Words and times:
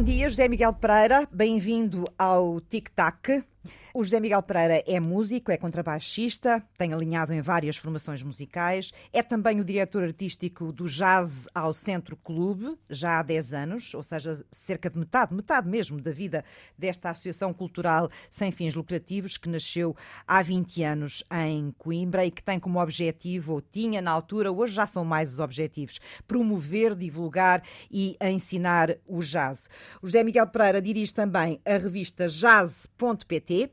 Bom 0.00 0.04
dia, 0.04 0.30
José 0.30 0.48
Miguel 0.48 0.72
Pereira. 0.72 1.28
Bem-vindo 1.30 2.06
ao 2.18 2.58
Tic 2.58 2.88
Tac. 2.88 3.44
O 3.92 4.04
José 4.04 4.20
Miguel 4.20 4.42
Pereira 4.42 4.84
é 4.86 5.00
músico, 5.00 5.50
é 5.50 5.56
contrabaixista, 5.56 6.62
tem 6.78 6.92
alinhado 6.92 7.32
em 7.32 7.40
várias 7.40 7.76
formações 7.76 8.22
musicais, 8.22 8.92
é 9.12 9.20
também 9.20 9.58
o 9.58 9.64
diretor 9.64 10.04
artístico 10.04 10.72
do 10.72 10.86
Jazz 10.86 11.48
ao 11.52 11.72
Centro 11.72 12.16
Clube, 12.16 12.78
já 12.88 13.18
há 13.18 13.22
10 13.22 13.52
anos, 13.52 13.92
ou 13.92 14.04
seja, 14.04 14.44
cerca 14.52 14.88
de 14.88 14.96
metade, 14.96 15.34
metade 15.34 15.68
mesmo 15.68 16.00
da 16.00 16.12
vida 16.12 16.44
desta 16.78 17.10
associação 17.10 17.52
cultural 17.52 18.08
sem 18.30 18.52
fins 18.52 18.76
lucrativos 18.76 19.36
que 19.36 19.48
nasceu 19.48 19.96
há 20.24 20.40
20 20.40 20.84
anos 20.84 21.24
em 21.44 21.74
Coimbra 21.76 22.24
e 22.24 22.30
que 22.30 22.44
tem 22.44 22.60
como 22.60 22.80
objetivo, 22.80 23.54
ou 23.54 23.60
tinha 23.60 24.00
na 24.00 24.12
altura, 24.12 24.52
hoje 24.52 24.72
já 24.72 24.86
são 24.86 25.04
mais 25.04 25.32
os 25.32 25.40
objetivos, 25.40 25.98
promover, 26.28 26.94
divulgar 26.94 27.60
e 27.90 28.16
ensinar 28.20 28.96
o 29.04 29.18
jazz. 29.18 29.68
O 30.00 30.06
José 30.06 30.22
Miguel 30.22 30.46
Pereira 30.46 30.80
dirige 30.80 31.12
também 31.12 31.60
a 31.64 31.76
revista 31.76 32.28
jazz.pt, 32.28 33.72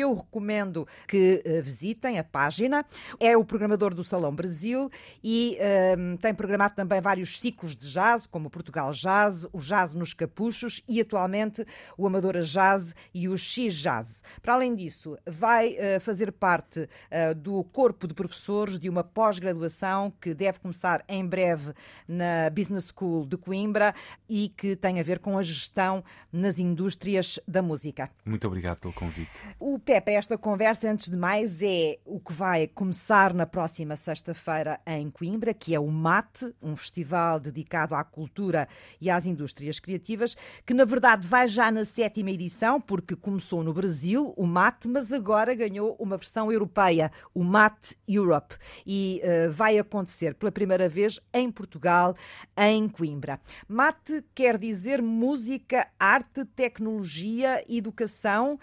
que 0.00 0.04
eu 0.04 0.14
recomendo 0.14 0.88
que 1.06 1.42
uh, 1.44 1.62
visitem 1.62 2.18
a 2.18 2.24
página. 2.24 2.86
É 3.18 3.36
o 3.36 3.44
programador 3.44 3.94
do 3.94 4.02
Salão 4.02 4.34
Brasil 4.34 4.90
e 5.22 5.58
uh, 5.60 6.16
tem 6.16 6.32
programado 6.32 6.74
também 6.74 7.02
vários 7.02 7.38
ciclos 7.38 7.76
de 7.76 7.90
jazz, 7.92 8.26
como 8.26 8.48
o 8.48 8.50
Portugal 8.50 8.92
Jazz, 8.92 9.46
o 9.52 9.58
Jazz 9.58 9.94
nos 9.94 10.14
Capuchos 10.14 10.82
e 10.88 11.00
atualmente 11.02 11.66
o 11.98 12.06
Amadora 12.06 12.42
Jazz 12.42 12.94
e 13.12 13.28
o 13.28 13.36
X 13.36 13.74
Jazz. 13.74 14.22
Para 14.40 14.54
além 14.54 14.74
disso, 14.74 15.18
vai 15.26 15.74
uh, 15.74 16.00
fazer 16.00 16.32
parte 16.32 16.88
do 17.36 17.64
corpo 17.64 18.06
de 18.06 18.14
professores 18.14 18.78
de 18.78 18.88
uma 18.88 19.02
pós-graduação 19.02 20.12
que 20.20 20.32
deve 20.32 20.60
começar 20.60 21.04
em 21.08 21.26
breve 21.26 21.72
na 22.06 22.48
Business 22.50 22.88
School 22.96 23.26
de 23.26 23.36
Coimbra 23.36 23.94
e 24.28 24.48
que 24.48 24.76
tem 24.76 25.00
a 25.00 25.02
ver 25.02 25.18
com 25.18 25.36
a 25.36 25.42
gestão 25.42 26.02
nas 26.32 26.58
indústrias 26.58 27.38
da 27.46 27.60
música. 27.60 28.08
Muito 28.24 28.46
obrigado 28.46 28.80
pelo 28.80 28.92
convite. 28.92 29.50
O 29.58 29.78
pé 29.90 30.00
para 30.00 30.12
esta 30.12 30.38
conversa, 30.38 30.88
antes 30.88 31.08
de 31.08 31.16
mais, 31.16 31.60
é 31.60 31.98
o 32.04 32.20
que 32.20 32.32
vai 32.32 32.68
começar 32.68 33.34
na 33.34 33.44
próxima 33.44 33.96
sexta-feira 33.96 34.78
em 34.86 35.10
Coimbra, 35.10 35.52
que 35.52 35.74
é 35.74 35.80
o 35.80 35.88
MATE, 35.88 36.54
um 36.62 36.76
festival 36.76 37.40
dedicado 37.40 37.96
à 37.96 38.04
cultura 38.04 38.68
e 39.00 39.10
às 39.10 39.26
indústrias 39.26 39.80
criativas, 39.80 40.36
que 40.64 40.72
na 40.72 40.84
verdade 40.84 41.26
vai 41.26 41.48
já 41.48 41.72
na 41.72 41.84
sétima 41.84 42.30
edição, 42.30 42.80
porque 42.80 43.16
começou 43.16 43.64
no 43.64 43.74
Brasil, 43.74 44.32
o 44.36 44.46
MATE, 44.46 44.86
mas 44.86 45.12
agora 45.12 45.56
ganhou 45.56 45.96
uma 45.98 46.16
versão 46.16 46.52
europeia, 46.52 47.10
o 47.34 47.42
MATE 47.42 47.96
Europe, 48.06 48.54
e 48.86 49.20
uh, 49.24 49.50
vai 49.50 49.76
acontecer 49.76 50.36
pela 50.36 50.52
primeira 50.52 50.88
vez 50.88 51.18
em 51.34 51.50
Portugal, 51.50 52.14
em 52.56 52.88
Coimbra. 52.88 53.40
MATE 53.66 54.24
quer 54.36 54.56
dizer 54.56 55.02
música, 55.02 55.88
arte, 55.98 56.44
tecnologia, 56.44 57.64
educação 57.68 58.56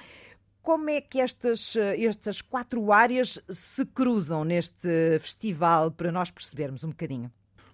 como 0.68 0.90
é 0.90 1.00
que 1.00 1.22
estas, 1.22 1.78
estas 1.78 2.42
quatro 2.42 2.92
áreas 2.92 3.40
se 3.48 3.86
cruzam 3.86 4.44
neste 4.44 5.18
festival, 5.22 5.90
para 5.92 6.12
nós 6.12 6.30
percebermos 6.30 6.84
um 6.84 6.90
bocadinho? 6.90 7.32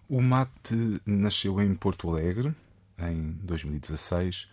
O 0.08 0.22
mate 0.22 1.02
nasceu 1.04 1.60
em 1.60 1.74
Porto 1.74 2.08
Alegre, 2.12 2.54
em 3.00 3.32
2016, 3.42 4.48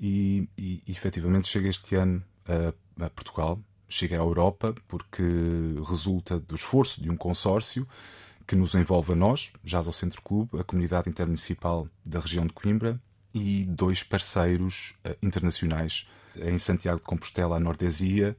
e, 0.00 0.48
e 0.56 0.80
efetivamente 0.88 1.46
chega 1.46 1.68
este 1.68 1.94
ano 1.94 2.24
a, 2.48 3.04
a 3.04 3.10
Portugal, 3.10 3.60
chega 3.86 4.16
à 4.16 4.18
Europa, 4.18 4.74
porque 4.88 5.22
resulta 5.86 6.40
do 6.40 6.54
esforço 6.54 7.02
de 7.02 7.10
um 7.10 7.16
consórcio 7.18 7.86
que 8.46 8.56
nos 8.56 8.74
envolve 8.74 9.12
a 9.12 9.14
nós, 9.14 9.52
Jazz 9.62 9.86
ao 9.86 9.92
Centro 9.92 10.22
Clube, 10.22 10.58
a 10.58 10.64
comunidade 10.64 11.10
intermunicipal 11.10 11.86
da 12.02 12.18
região 12.18 12.46
de 12.46 12.52
Coimbra 12.54 12.98
e 13.34 13.66
dois 13.66 14.02
parceiros 14.02 14.94
uh, 15.04 15.14
internacionais 15.22 16.06
em 16.40 16.58
Santiago 16.58 17.00
de 17.00 17.06
Compostela, 17.06 17.56
a 17.56 17.60
Nordesia, 17.60 18.36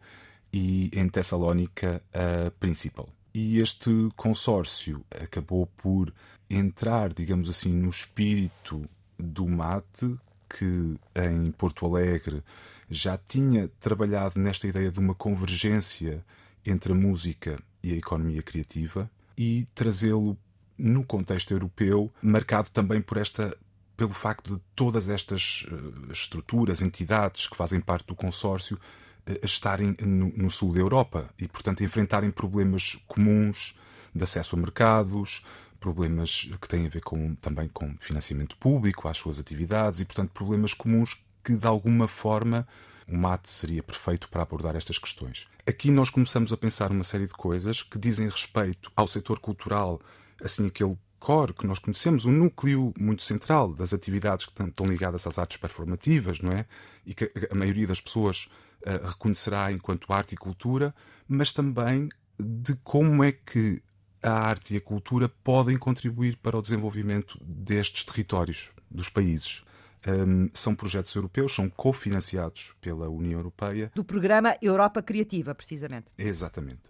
e 0.51 0.89
em 0.93 1.09
Tessalónica, 1.09 2.01
a 2.13 2.49
Principal. 2.51 3.09
E 3.33 3.59
este 3.59 3.91
consórcio 4.15 5.03
acabou 5.21 5.67
por 5.67 6.13
entrar, 6.49 7.13
digamos 7.13 7.49
assim, 7.49 7.73
no 7.73 7.89
espírito 7.89 8.87
do 9.19 9.47
mate, 9.47 10.17
que 10.47 10.95
em 11.15 11.51
Porto 11.51 11.85
Alegre 11.85 12.41
já 12.89 13.17
tinha 13.17 13.67
trabalhado 13.79 14.39
nesta 14.39 14.67
ideia 14.67 14.89
de 14.89 14.99
uma 14.99 15.13
convergência 15.13 16.23
entre 16.65 16.93
a 16.93 16.95
música 16.95 17.59
e 17.83 17.93
a 17.93 17.97
economia 17.97 18.41
criativa 18.41 19.09
e 19.37 19.67
trazê-lo 19.75 20.37
no 20.77 21.03
contexto 21.03 21.51
europeu, 21.51 22.11
marcado 22.21 22.69
também 22.69 23.01
por 23.01 23.17
esta 23.17 23.55
pelo 23.95 24.13
facto 24.13 24.55
de 24.55 24.61
todas 24.75 25.09
estas 25.09 25.65
uh, 25.71 26.11
estruturas, 26.11 26.81
entidades 26.81 27.47
que 27.47 27.55
fazem 27.55 27.79
parte 27.79 28.07
do 28.07 28.15
consórcio 28.15 28.77
uh, 29.27 29.45
estarem 29.45 29.95
no, 30.01 30.31
no, 30.35 30.51
sul 30.51 30.73
da 30.73 30.79
Europa 30.79 31.29
e, 31.37 31.47
portanto, 31.47 31.83
enfrentarem 31.83 32.31
problemas 32.31 32.97
comuns 33.07 33.77
de 34.13 34.23
acesso 34.23 34.55
a 34.55 34.59
mercados, 34.59 35.43
problemas 35.79 36.49
que 36.61 36.67
têm 36.67 36.85
a 36.85 36.89
ver 36.89 37.01
com, 37.01 37.35
também 37.35 37.67
com 37.67 37.95
financiamento 37.99 38.57
público 38.57 39.07
às 39.07 39.17
suas 39.17 39.39
atividades 39.39 39.99
e, 39.99 40.05
portanto, 40.05 40.31
problemas 40.31 40.73
comuns 40.73 41.23
que, 41.43 41.55
de 41.55 41.67
alguma 41.67 42.07
forma, 42.07 42.67
o 43.07 43.15
MAT 43.15 43.45
seria 43.45 43.83
perfeito 43.83 44.27
para 44.29 44.41
abordar 44.41 44.75
estas 44.75 44.97
questões. 44.97 45.47
Aqui 45.67 45.91
nós 45.91 46.09
começamos 46.09 46.51
a 46.51 46.57
pensar 46.57 46.91
uma 46.91 47.03
série 47.03 47.27
de 47.27 47.33
coisas 47.33 47.83
que 47.83 47.99
dizem 47.99 48.27
respeito 48.27 48.91
ao 48.95 49.07
setor 49.07 49.39
cultural, 49.39 50.01
assim 50.41 50.67
aquele 50.67 50.97
core 51.19 51.53
que 51.53 51.65
nós 51.65 51.79
conhecemos, 51.79 52.25
o 52.25 52.31
núcleo 52.31 52.93
muito 52.99 53.23
central 53.23 53.73
das 53.73 53.93
atividades 53.93 54.45
que 54.45 54.63
estão 54.63 54.85
ligadas 54.85 55.25
às 55.25 55.39
artes 55.39 55.57
performativas, 55.57 56.39
não 56.39 56.51
é? 56.51 56.65
E 57.05 57.13
que 57.13 57.31
a 57.49 57.55
maioria 57.55 57.87
das 57.87 58.01
pessoas 58.01 58.49
uh, 58.81 59.07
reconhecerá 59.07 59.71
enquanto 59.71 60.11
arte 60.13 60.33
e 60.33 60.37
cultura, 60.37 60.93
mas 61.27 61.51
também 61.51 62.09
de 62.39 62.75
como 62.83 63.23
é 63.23 63.31
que 63.31 63.81
a 64.21 64.31
arte 64.31 64.73
e 64.73 64.77
a 64.77 64.81
cultura 64.81 65.29
podem 65.29 65.77
contribuir 65.77 66.37
para 66.37 66.57
o 66.57 66.61
desenvolvimento 66.61 67.37
destes 67.41 68.03
territórios, 68.03 68.71
dos 68.89 69.07
países. 69.07 69.63
Um, 70.07 70.49
são 70.53 70.75
projetos 70.75 71.15
europeus, 71.15 71.53
são 71.53 71.69
cofinanciados 71.69 72.75
pela 72.79 73.09
União 73.09 73.39
Europeia. 73.39 73.91
Do 73.95 74.03
programa 74.03 74.55
Europa 74.61 75.01
Criativa, 75.01 75.55
precisamente. 75.55 76.07
Exatamente. 76.17 76.81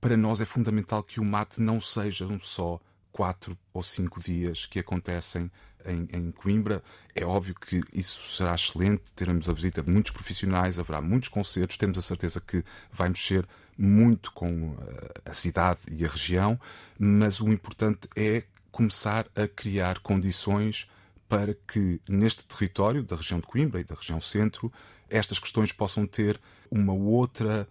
Para 0.00 0.16
nós 0.16 0.40
é 0.40 0.44
fundamental 0.44 1.02
que 1.02 1.20
o 1.20 1.24
mate 1.24 1.60
não 1.60 1.80
seja 1.80 2.26
um 2.26 2.40
só 2.40 2.80
quatro 3.14 3.56
ou 3.72 3.80
cinco 3.80 4.20
dias 4.20 4.66
que 4.66 4.80
acontecem 4.80 5.48
em, 5.86 6.08
em, 6.12 6.32
Coimbra. 6.32 6.82
É 7.14 7.24
óbvio 7.24 7.54
que 7.54 7.80
isso 7.92 8.20
será 8.36 8.56
excelente, 8.56 9.04
teremos 9.14 9.48
a 9.48 9.52
visita 9.52 9.80
de 9.84 9.88
muitos 9.88 10.10
profissionais, 10.10 10.80
haverá 10.80 11.00
muitos 11.00 11.28
concertos, 11.28 11.76
temos 11.76 11.96
a 11.96 12.02
certeza 12.02 12.40
que 12.40 12.64
vai 12.90 13.08
mexer 13.08 13.46
muito 13.78 14.32
com 14.32 14.76
eh, 14.80 15.20
a 15.26 15.32
cidade 15.32 15.78
e 15.92 16.04
a 16.04 16.08
região, 16.08 16.58
mas 16.98 17.40
o 17.40 17.48
importante 17.52 18.08
é 18.16 18.42
começar 18.72 19.28
a 19.36 19.46
criar 19.46 20.00
condições 20.00 20.90
para 21.28 21.54
que 21.54 22.00
neste 22.08 22.42
território 22.44 23.04
da 23.04 23.14
região 23.14 23.38
de 23.38 23.46
Coimbra 23.46 23.80
e 23.80 23.84
da 23.84 23.94
região 23.94 24.20
centro 24.20 24.72
estas 25.08 25.38
questões 25.38 25.70
possam 25.70 26.04
ter 26.04 26.40
uma 26.68 26.92
outra 26.92 27.68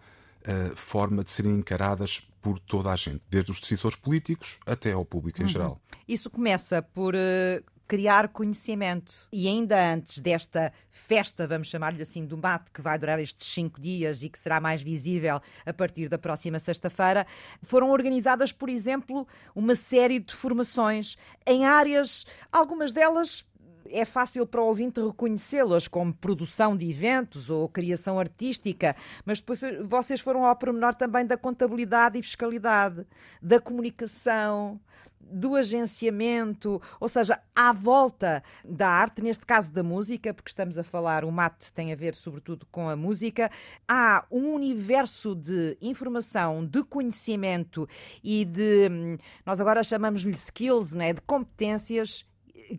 uh, 0.47 0.75
forma 0.75 1.23
de 1.23 1.31
serem 1.31 1.53
encaradas 1.53 2.21
por 2.41 2.59
toda 2.59 2.91
a 2.91 2.95
gente, 2.95 3.21
desde 3.29 3.51
os 3.51 3.59
decisores 3.59 3.97
políticos 3.97 4.59
até 4.65 4.91
ao 4.91 5.05
público 5.05 5.39
em 5.39 5.43
uhum. 5.43 5.49
geral. 5.49 5.81
Isso 6.07 6.29
começa 6.29 6.81
por 6.81 7.15
uh, 7.15 7.63
criar 7.87 8.27
conhecimento. 8.29 9.13
E 9.31 9.47
ainda 9.47 9.93
antes 9.93 10.19
desta 10.19 10.73
festa, 10.89 11.47
vamos 11.47 11.67
chamar-lhe 11.67 12.01
assim, 12.01 12.25
do 12.25 12.37
mate, 12.37 12.71
que 12.71 12.81
vai 12.81 12.97
durar 12.97 13.19
estes 13.19 13.47
cinco 13.47 13.79
dias 13.79 14.23
e 14.23 14.29
que 14.29 14.39
será 14.39 14.59
mais 14.59 14.81
visível 14.81 15.41
a 15.65 15.73
partir 15.73 16.09
da 16.09 16.17
próxima 16.17 16.59
sexta-feira, 16.59 17.25
foram 17.61 17.91
organizadas, 17.91 18.51
por 18.51 18.69
exemplo, 18.69 19.27
uma 19.55 19.75
série 19.75 20.19
de 20.19 20.33
formações 20.33 21.17
em 21.45 21.65
áreas, 21.65 22.25
algumas 22.51 22.91
delas 22.91 23.45
é 23.93 24.05
fácil 24.05 24.45
para 24.45 24.61
o 24.61 24.65
ouvinte 24.65 24.99
reconhecê-las 24.99 25.87
como 25.87 26.13
produção 26.13 26.75
de 26.75 26.89
eventos 26.89 27.49
ou 27.49 27.69
criação 27.69 28.19
artística, 28.19 28.95
mas 29.23 29.39
depois 29.39 29.61
vocês 29.85 30.19
foram 30.19 30.45
ao 30.45 30.55
pormenor 30.55 30.95
também 30.95 31.25
da 31.25 31.37
contabilidade 31.37 32.17
e 32.17 32.23
fiscalidade, 32.23 33.05
da 33.41 33.59
comunicação, 33.59 34.79
do 35.19 35.55
agenciamento, 35.55 36.81
ou 36.99 37.07
seja, 37.07 37.39
à 37.55 37.71
volta 37.71 38.43
da 38.63 38.87
arte, 38.89 39.21
neste 39.21 39.45
caso 39.45 39.71
da 39.71 39.81
música, 39.81 40.33
porque 40.33 40.49
estamos 40.49 40.77
a 40.77 40.83
falar, 40.83 41.23
o 41.23 41.31
mate 41.31 41.71
tem 41.71 41.93
a 41.93 41.95
ver 41.95 42.13
sobretudo 42.15 42.65
com 42.71 42.89
a 42.89 42.95
música, 42.95 43.49
há 43.87 44.25
um 44.29 44.53
universo 44.53 45.35
de 45.35 45.77
informação, 45.81 46.65
de 46.65 46.83
conhecimento 46.83 47.87
e 48.23 48.43
de, 48.43 48.89
hum, 48.89 49.17
nós 49.45 49.61
agora 49.61 49.83
chamamos-lhe 49.83 50.33
skills, 50.33 50.93
né, 50.93 51.13
de 51.13 51.21
competências 51.21 52.25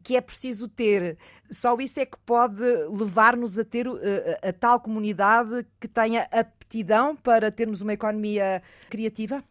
que 0.03 0.17
é 0.17 0.21
preciso 0.21 0.69
ter. 0.69 1.17
Só 1.51 1.77
isso 1.79 2.01
é 2.01 2.07
que 2.07 2.17
pode 2.25 2.63
levar-nos 2.91 3.59
a 3.59 3.65
ter 3.65 3.87
a, 3.87 3.91
eh, 4.03 4.49
a, 4.49 4.53
tal 4.53 4.81
comunidade 4.81 5.67
que 5.81 5.89
tenha 5.89 6.29
aptidão 6.33 7.15
para 7.15 7.51
termos 7.51 7.81
uma 7.81 7.93
economia 7.93 8.63
criativa? 8.89 9.43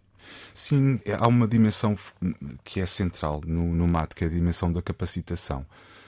Sim, 0.53 0.99
há 1.19 1.27
uma 1.27 1.47
dimensão 1.47 1.97
que 2.63 2.79
é 2.79 2.85
central 2.85 3.41
no, 3.45 3.75
no 3.75 3.87
MAT, 3.87 4.15
que 4.15 4.23
é 4.23 4.27
a 4.27 4.29
dimensão 4.29 4.71
da 4.71 4.81
capacitação. 4.81 5.65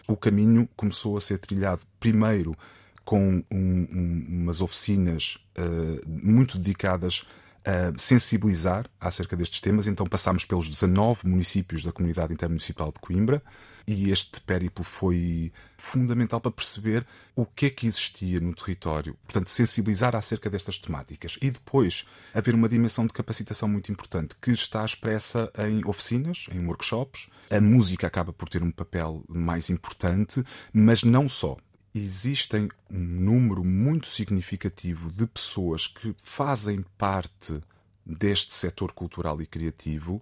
o 0.08 0.16
caminho 0.16 0.70
começou 0.76 1.18
a 1.18 1.22
ser 1.22 1.38
trilhado 1.38 1.82
primeiro 2.00 2.56
com 3.04 3.44
um, 3.52 3.88
um, 3.92 4.26
umas 4.30 4.62
oficinas 4.62 5.38
uh, 5.58 6.02
muito 6.08 6.58
dedicadas 6.58 7.26
a 7.64 7.92
sensibilizar 7.98 8.86
acerca 9.00 9.36
destes 9.36 9.60
temas. 9.60 9.88
Então 9.88 10.08
passámos 10.08 10.46
pelos 10.46 10.70
19 10.70 11.28
municípios 11.28 11.84
da 11.84 11.92
comunidade 11.92 12.34
intermunicipal 12.34 12.92
de 12.92 13.00
Coimbra 13.00 13.42
e 13.88 14.12
este 14.12 14.42
périplo 14.42 14.84
foi 14.84 15.52
fundamental 15.78 16.42
para 16.42 16.52
perceber 16.52 17.06
o 17.36 17.46
que 17.46 17.68
é 17.68 17.70
que 17.70 17.88
existia 17.88 18.40
no 18.40 18.54
território. 18.54 19.16
Portanto, 19.24 19.50
sensibilizar 19.50 20.16
acerca 20.16 20.50
destas 20.50 20.78
temáticas. 20.80 21.38
E 21.42 21.52
depois 21.52 22.06
haver 22.34 22.56
uma 22.56 22.70
dimensão 22.70 23.06
de 23.06 23.14
capacitação 23.14 23.70
muito 23.70 23.92
importante 23.92 24.36
que 24.42 24.52
está 24.52 24.84
expressa 24.84 25.52
em 25.60 25.86
oficinas, 25.86 26.48
em 26.52 26.66
workshops. 26.66 27.30
A 27.50 27.62
música 27.62 28.08
acaba 28.08 28.34
por 28.34 28.50
ter 28.50 28.64
um 28.64 28.72
papel 28.72 29.24
mais 29.28 29.70
importante, 29.70 30.44
mas 30.74 31.04
não 31.04 31.30
só 31.30 31.58
existem 31.94 32.68
um 32.90 33.00
número 33.00 33.64
muito 33.64 34.08
significativo 34.08 35.12
de 35.12 35.26
pessoas 35.28 35.88
que 35.88 36.14
fazem 36.18 36.84
parte 36.98 37.62
deste 38.06 38.54
setor 38.54 38.92
cultural 38.92 39.42
e 39.42 39.46
criativo 39.46 40.22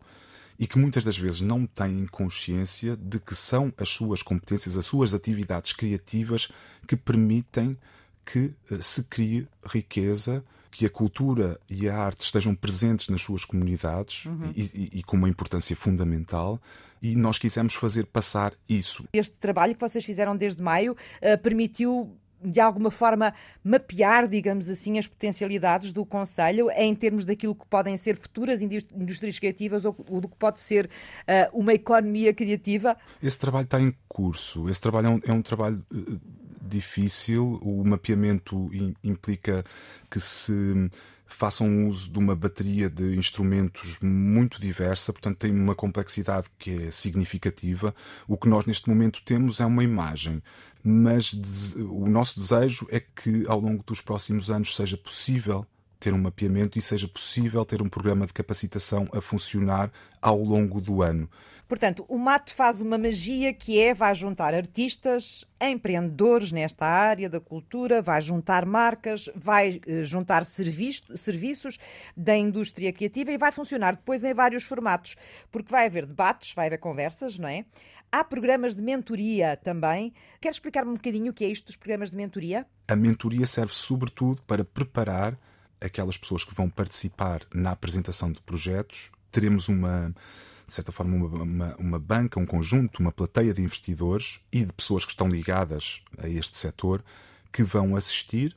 e 0.60 0.68
que 0.68 0.78
muitas 0.78 1.04
das 1.04 1.18
vezes 1.18 1.42
não 1.42 1.66
têm 1.66 2.06
consciência 2.08 2.96
de 2.96 3.20
que 3.20 3.36
são 3.36 3.74
as 3.78 3.90
suas 3.90 4.22
competências, 4.22 4.78
as 4.78 4.86
suas 4.86 5.14
atividades 5.14 5.74
criativas 5.74 6.50
que 6.88 6.96
permitem 6.96 7.78
que 8.26 8.54
eh, 8.72 8.78
se 8.80 9.04
crie 9.04 9.48
riqueza, 9.66 10.44
que 10.72 10.86
a 10.86 10.90
cultura 10.90 11.60
e 11.70 11.88
a 11.88 11.98
arte 11.98 12.22
estejam 12.22 12.56
presentes 12.56 13.10
nas 13.10 13.22
suas 13.22 13.46
comunidades 13.46 14.26
uhum. 14.26 14.52
e, 14.56 14.62
e, 14.62 15.00
e 15.00 15.04
com 15.04 15.18
uma 15.18 15.30
importância 15.30 15.76
fundamental 15.76 16.60
e 17.02 17.16
nós 17.16 17.38
quisemos 17.38 17.76
fazer 17.76 18.06
passar 18.06 18.54
isso. 18.68 19.04
Este 19.12 19.36
trabalho 19.36 19.76
que 19.76 19.82
vocês 19.82 20.06
fizeram 20.06 20.38
desde 20.38 20.64
maio 20.64 20.94
uh, 20.94 21.38
permitiu 21.44 22.18
de 22.44 22.60
alguma 22.60 22.92
forma 22.92 23.34
mapear, 23.64 24.28
digamos 24.28 24.70
assim, 24.70 24.98
as 24.98 25.08
potencialidades 25.08 25.94
do 25.94 26.06
Conselho 26.06 26.70
em 26.72 26.94
termos 26.94 27.26
daquilo 27.26 27.56
que 27.56 27.66
podem 27.66 27.98
ser 27.98 28.18
futuras 28.18 28.62
indústrias 28.62 29.40
criativas 29.40 29.86
ou, 29.86 29.94
do 29.94 30.28
que 30.28 30.36
pode 30.36 30.62
ser 30.62 30.86
uh, 30.86 31.60
uma 31.60 31.74
economia 31.74 32.34
criativa? 32.34 32.98
Esse 33.22 33.40
trabalho 33.40 33.66
está 33.66 33.80
em 33.80 33.94
curso. 34.08 34.70
Esse 34.70 34.82
trabalho 34.82 35.08
é 35.08 35.10
um, 35.10 35.20
é 35.28 35.34
um 35.34 35.42
trabalho 35.42 35.84
uh, 35.92 36.20
difícil. 36.62 37.60
O 37.62 37.84
mapeamento 37.84 38.70
implica 39.04 39.64
que 40.10 40.20
se 40.20 40.90
façam 41.36 41.88
uso 41.88 42.10
de 42.10 42.18
uma 42.18 42.36
bateria 42.36 42.90
de 42.90 43.16
instrumentos 43.16 43.98
muito 44.02 44.60
diversa, 44.60 45.12
portanto 45.12 45.38
tem 45.38 45.52
uma 45.52 45.76
complexidade 45.76 46.48
que 46.58 46.86
é 46.86 46.92
significativa. 46.92 47.94
O 48.28 48.38
que 48.38 48.48
nós 48.50 48.66
neste 48.66 48.90
momento 48.90 49.22
temos 49.24 49.60
é 49.60 49.66
uma 49.66 49.84
imagem, 49.84 50.42
mas 50.84 51.34
o 51.76 52.08
nosso 52.08 52.40
desejo 52.40 52.88
é 52.90 53.00
que 53.00 53.46
ao 53.48 53.60
longo 53.60 53.84
dos 53.84 54.02
próximos 54.02 54.52
anos 54.52 54.76
seja 54.76 54.98
possível 54.98 55.66
ter 56.04 56.14
um 56.14 56.22
mapeamento 56.22 56.78
e 56.78 56.82
seja 56.82 57.08
possível 57.08 57.64
ter 57.64 57.82
um 57.82 57.88
programa 57.88 58.28
de 58.28 58.34
capacitação 58.34 59.08
a 59.14 59.22
funcionar 59.22 59.90
ao 60.22 60.38
longo 60.38 60.82
do 60.82 61.02
ano. 61.02 61.30
Portanto, 61.66 62.06
o 62.10 62.18
MAT 62.18 62.52
faz 62.52 62.82
uma 62.82 62.98
magia 62.98 63.54
que 63.54 63.80
é 63.80 63.94
vai 63.94 64.14
juntar 64.14 64.54
artistas, 64.54 65.46
empreendedores 65.62 66.52
nesta 66.52 66.86
área 66.86 67.30
da 67.30 67.40
cultura, 67.40 68.02
vai 68.02 68.22
juntar 68.22 68.66
marcas, 68.66 69.30
vai 69.34 69.80
eh, 69.88 70.04
juntar 70.04 70.46
serviço, 70.46 71.18
serviços 71.18 71.80
da 72.18 72.36
indústria 72.36 72.92
criativa 72.92 73.32
e 73.32 73.38
vai 73.38 73.54
funcionar 73.54 73.96
depois 73.96 74.26
em 74.26 74.34
vários 74.34 74.66
formatos, 74.66 75.16
porque 75.50 75.72
vai 75.72 75.86
haver 75.86 76.06
debates, 76.06 76.54
vai 76.54 76.68
haver 76.68 76.80
conversas, 76.80 77.40
não 77.40 77.48
é? 77.48 77.64
Há 78.12 78.26
programas 78.26 78.76
de 78.76 78.82
mentoria 78.84 79.58
também. 79.58 80.14
Quer 80.42 80.50
explicar-me 80.50 80.92
um 80.92 80.96
bocadinho 80.96 81.32
o 81.32 81.34
que 81.34 81.46
é 81.46 81.48
isto 81.48 81.68
dos 81.68 81.78
programas 81.78 82.12
de 82.12 82.18
mentoria? 82.18 82.68
A 82.90 82.96
mentoria 82.96 83.46
serve 83.46 83.74
sobretudo 83.74 84.42
para 84.44 84.66
preparar 84.66 85.40
aquelas 85.84 86.18
pessoas 86.18 86.44
que 86.44 86.56
vão 86.56 86.70
participar 86.70 87.42
na 87.54 87.72
apresentação 87.72 88.32
de 88.32 88.40
projetos. 88.42 89.12
Teremos 89.32 89.68
uma 89.68 90.14
de 90.66 90.74
certa 90.74 90.92
forma, 90.92 91.16
uma, 91.16 91.44
uma, 91.44 91.76
uma, 91.78 92.00
banca, 92.00 92.40
um 92.40 92.46
conjunto, 92.46 93.00
uma 93.00 93.12
plateia 93.12 93.54
de 93.54 93.62
investidores 93.62 94.40
e 94.52 94.66
de 94.66 94.72
pessoas 94.72 95.06
que 95.06 95.12
estão 95.12 95.28
ligadas 95.28 96.02
a 96.18 96.28
este 96.28 96.58
setor 96.58 97.04
que 97.52 97.64
vão 97.64 97.96
assistir. 97.96 98.56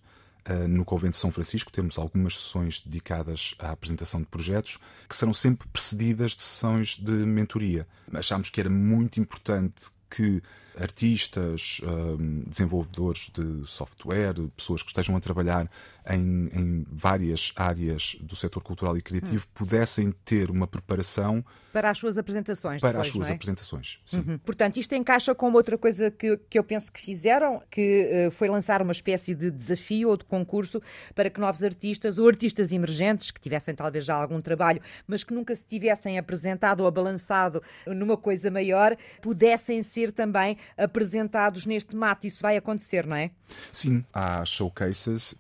Uh, 0.49 0.69
no 0.69 0.85
Convento 0.85 1.13
de 1.13 1.19
São 1.19 1.33
Francisco 1.33 1.73
temos 1.73 1.99
algumas 1.99 2.35
sessões 2.39 2.81
dedicadas 2.81 3.57
à 3.59 3.73
apresentação 3.73 4.21
de 4.21 4.27
projetos 4.27 4.79
que 5.09 5.17
serão 5.17 5.35
sempre 5.35 5.67
precedidas 5.69 6.37
de 6.37 6.43
sessões 6.43 6.97
de 6.97 7.11
mentoria. 7.11 7.87
Achámos 8.15 8.49
que 8.49 8.61
era 8.61 8.71
muito 8.71 9.19
importante 9.19 9.91
que 10.09 10.41
artistas, 10.79 11.81
um, 11.83 12.45
desenvolvedores 12.47 13.31
de 13.35 13.67
software, 13.67 14.35
pessoas 14.57 14.83
que 14.83 14.91
estejam 14.91 15.17
a 15.17 15.21
trabalhar 15.21 15.71
em, 16.09 16.49
em 16.53 16.87
várias 16.91 17.53
áreas 17.57 18.17
do 18.21 18.37
setor 18.37 18.63
cultural 18.63 18.97
e 18.97 19.03
criativo 19.03 19.45
hum. 19.47 19.51
pudessem 19.55 20.13
ter 20.25 20.51
uma 20.51 20.67
preparação 20.67 21.45
para 21.77 21.91
as 21.91 21.99
suas 21.99 22.17
apresentações. 22.17 22.81
Para 22.81 22.93
depois, 22.93 23.07
as 23.09 23.13
suas 23.13 23.31
é? 23.31 23.35
apresentações, 23.35 23.99
sim. 24.03 24.25
Uhum. 24.27 24.39
Portanto, 24.39 24.79
isto 24.79 24.95
encaixa 24.95 25.35
com 25.35 25.53
outra 25.53 25.77
coisa 25.77 26.11
que, 26.11 26.39
que 26.49 26.59
eu 26.59 26.65
penso 26.65 26.91
que 26.91 26.99
fizeram, 26.99 27.63
que 27.71 28.29
uh, 28.29 28.31
foi 28.31 28.49
lançar 28.49 28.81
uma 28.81 28.93
espécie 28.93 29.35
de 29.35 29.51
desafio 29.51 30.09
ou 30.09 30.17
de 30.17 30.25
concurso 30.25 30.81
para 31.15 31.29
que 31.29 31.39
novos 31.39 31.63
artistas 31.63 32.17
ou 32.17 32.27
artistas 32.27 32.73
emergentes 32.73 33.31
que 33.31 33.39
tivessem 33.39 33.75
talvez 33.75 34.07
já 34.07 34.15
algum 34.15 34.41
trabalho, 34.41 34.81
mas 35.07 35.23
que 35.23 35.35
nunca 35.35 35.55
se 35.55 35.65
tivessem 35.65 36.17
apresentado 36.17 36.81
ou 36.81 36.91
balançado 36.91 37.63
numa 37.87 38.17
coisa 38.17 38.51
maior, 38.51 38.97
pudessem 39.21 39.83
ser 39.83 40.13
também 40.13 40.57
apresentados 40.79 41.67
neste 41.67 41.95
mate. 41.95 42.27
Isso 42.27 42.41
vai 42.41 42.57
acontecer, 42.57 43.07
não 43.07 43.17
é? 43.17 43.31
Sim, 43.71 44.03
há 44.15 44.43
showcases. 44.47 45.35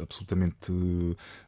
Absolutamente 0.00 0.72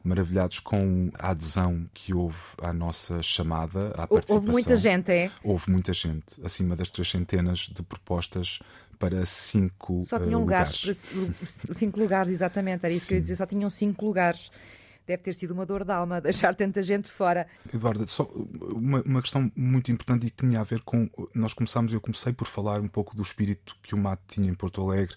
maravilhados 0.03 0.59
com 0.59 1.09
a 1.17 1.31
adesão 1.31 1.87
que 1.93 2.13
houve 2.13 2.37
à 2.61 2.71
nossa 2.71 3.21
chamada, 3.21 3.89
à 3.89 4.07
participação. 4.07 4.35
Houve 4.37 4.51
muita 4.51 4.75
gente, 4.75 5.11
é? 5.11 5.31
Houve 5.43 5.71
muita 5.71 5.93
gente, 5.93 6.41
acima 6.43 6.75
das 6.75 6.89
três 6.89 7.09
centenas 7.09 7.59
de 7.59 7.83
propostas 7.83 8.59
para 8.97 9.25
cinco 9.25 10.03
Só 10.03 10.19
tinham 10.19 10.39
uh, 10.39 10.43
lugares. 10.43 10.83
lugares 10.83 11.59
cinco 11.73 11.99
lugares, 11.99 12.31
exatamente. 12.31 12.85
Era 12.85 12.93
isso 12.93 13.05
Sim. 13.05 13.07
que 13.07 13.13
eu 13.13 13.17
ia 13.17 13.21
dizer, 13.21 13.35
só 13.37 13.45
tinham 13.45 13.69
cinco 13.69 14.05
lugares 14.05 14.51
deve 15.09 15.23
ter 15.23 15.33
sido 15.33 15.51
uma 15.51 15.65
dor 15.65 15.83
de 15.83 15.91
alma 15.91 16.21
deixar 16.21 16.55
tanta 16.55 16.83
gente 16.83 17.09
fora. 17.09 17.47
Eduardo, 17.73 18.05
só 18.07 18.23
uma, 18.61 19.01
uma 19.01 19.21
questão 19.21 19.51
muito 19.55 19.91
importante 19.91 20.27
e 20.27 20.29
que 20.29 20.45
tinha 20.45 20.59
a 20.59 20.63
ver 20.63 20.81
com. 20.81 21.09
Nós 21.33 21.53
começámos, 21.53 21.91
eu 21.91 21.99
comecei 21.99 22.31
por 22.31 22.47
falar 22.47 22.79
um 22.79 22.87
pouco 22.87 23.15
do 23.15 23.21
espírito 23.23 23.75
que 23.81 23.95
o 23.95 23.97
MAT 23.97 24.19
tinha 24.27 24.49
em 24.49 24.53
Porto 24.53 24.81
Alegre 24.81 25.15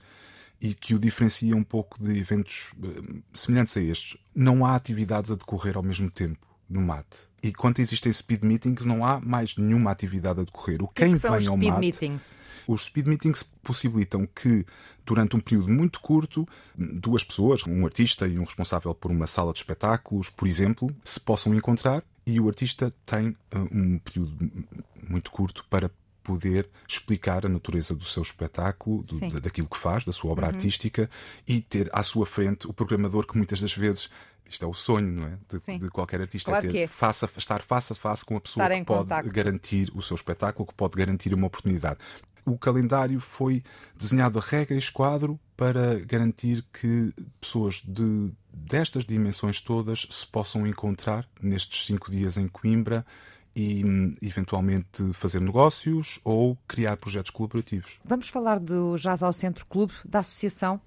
e 0.62 0.74
que 0.74 0.94
o 0.94 0.98
diferencia 0.98 1.56
um 1.56 1.64
pouco 1.64 2.02
de 2.02 2.16
eventos 2.16 2.72
uh, 2.78 3.22
semelhantes 3.34 3.76
a 3.76 3.82
estes. 3.82 4.16
Não 4.32 4.64
há 4.64 4.76
atividades 4.76 5.32
a 5.32 5.34
decorrer 5.34 5.76
ao 5.76 5.82
mesmo 5.82 6.08
tempo 6.08 6.46
no 6.70 6.80
MAT. 6.80 7.26
E 7.42 7.52
quando 7.52 7.80
existem 7.80 8.12
speed 8.12 8.44
meetings, 8.44 8.84
não 8.84 9.04
há 9.04 9.20
mais 9.20 9.56
nenhuma 9.56 9.90
atividade 9.90 10.40
a 10.40 10.44
decorrer. 10.44 10.80
O 10.80 10.86
quem 10.88 11.12
que 11.12 11.20
que 11.20 11.26
vem 11.26 11.48
ao 11.48 11.56
speed 11.56 11.70
MAT, 11.70 11.80
meetings? 11.80 12.36
os 12.66 12.84
speed 12.84 13.06
meetings 13.08 13.42
possibilitam 13.42 14.26
que 14.26 14.64
durante 15.04 15.34
um 15.34 15.40
período 15.40 15.68
muito 15.68 16.00
curto, 16.00 16.48
duas 16.76 17.24
pessoas, 17.24 17.64
um 17.66 17.84
artista 17.84 18.28
e 18.28 18.38
um 18.38 18.44
responsável 18.44 18.94
por 18.94 19.10
uma 19.10 19.26
sala 19.26 19.52
de 19.52 19.58
espetáculos, 19.58 20.30
por 20.30 20.46
exemplo, 20.46 20.88
se 21.02 21.18
possam 21.18 21.52
encontrar 21.52 22.04
e 22.24 22.38
o 22.38 22.46
artista 22.46 22.94
tem 23.04 23.30
uh, 23.30 23.68
um 23.72 23.98
período 23.98 24.50
muito 25.08 25.32
curto 25.32 25.66
para 25.68 25.90
poder 26.22 26.68
explicar 26.86 27.44
a 27.44 27.48
natureza 27.48 27.94
do 27.94 28.04
seu 28.04 28.22
espetáculo, 28.22 29.02
do, 29.02 29.40
daquilo 29.40 29.68
que 29.68 29.78
faz, 29.78 30.04
da 30.04 30.12
sua 30.12 30.30
obra 30.32 30.46
uhum. 30.46 30.54
artística 30.54 31.10
e 31.46 31.60
ter 31.60 31.88
à 31.92 32.02
sua 32.02 32.26
frente 32.26 32.66
o 32.66 32.72
programador 32.72 33.26
que 33.26 33.36
muitas 33.36 33.60
das 33.60 33.74
vezes 33.74 34.08
isto 34.52 34.64
é 34.64 34.68
o 34.68 34.74
sonho, 34.74 35.10
não 35.10 35.26
é? 35.26 35.38
De, 35.48 35.78
de 35.78 35.88
qualquer 35.88 36.20
artista 36.20 36.50
claro 36.50 36.70
ter, 36.70 36.76
é. 36.76 36.86
faça, 36.86 37.28
estar 37.36 37.62
face 37.62 37.92
a 37.94 37.96
face 37.96 38.24
com 38.24 38.36
a 38.36 38.40
pessoa 38.40 38.68
que 38.68 38.84
pode 38.84 39.02
contacto. 39.04 39.30
garantir 39.30 39.90
o 39.94 40.02
seu 40.02 40.14
espetáculo, 40.14 40.66
que 40.66 40.74
pode 40.74 40.96
garantir 40.96 41.32
uma 41.32 41.46
oportunidade. 41.46 41.98
O 42.44 42.58
calendário 42.58 43.20
foi 43.20 43.62
desenhado 43.96 44.38
a 44.38 44.42
regra 44.42 44.74
e 44.74 44.78
esquadro 44.78 45.40
para 45.56 46.00
garantir 46.00 46.62
que 46.72 47.14
pessoas 47.40 47.80
de, 47.86 48.32
destas 48.52 49.04
dimensões 49.04 49.60
todas 49.60 50.06
se 50.10 50.26
possam 50.26 50.66
encontrar 50.66 51.26
nestes 51.40 51.86
cinco 51.86 52.10
dias 52.10 52.36
em 52.36 52.48
Coimbra 52.48 53.06
e 53.54 53.82
eventualmente 54.22 55.12
fazer 55.12 55.40
negócios 55.40 56.20
ou 56.24 56.56
criar 56.66 56.96
projetos 56.96 57.30
colaborativos. 57.30 58.00
Vamos 58.04 58.28
falar 58.28 58.58
do 58.58 58.96
Jazz 58.96 59.22
ao 59.22 59.32
Centro 59.32 59.66
Clube, 59.66 59.92
da 60.04 60.20
associação 60.20 60.80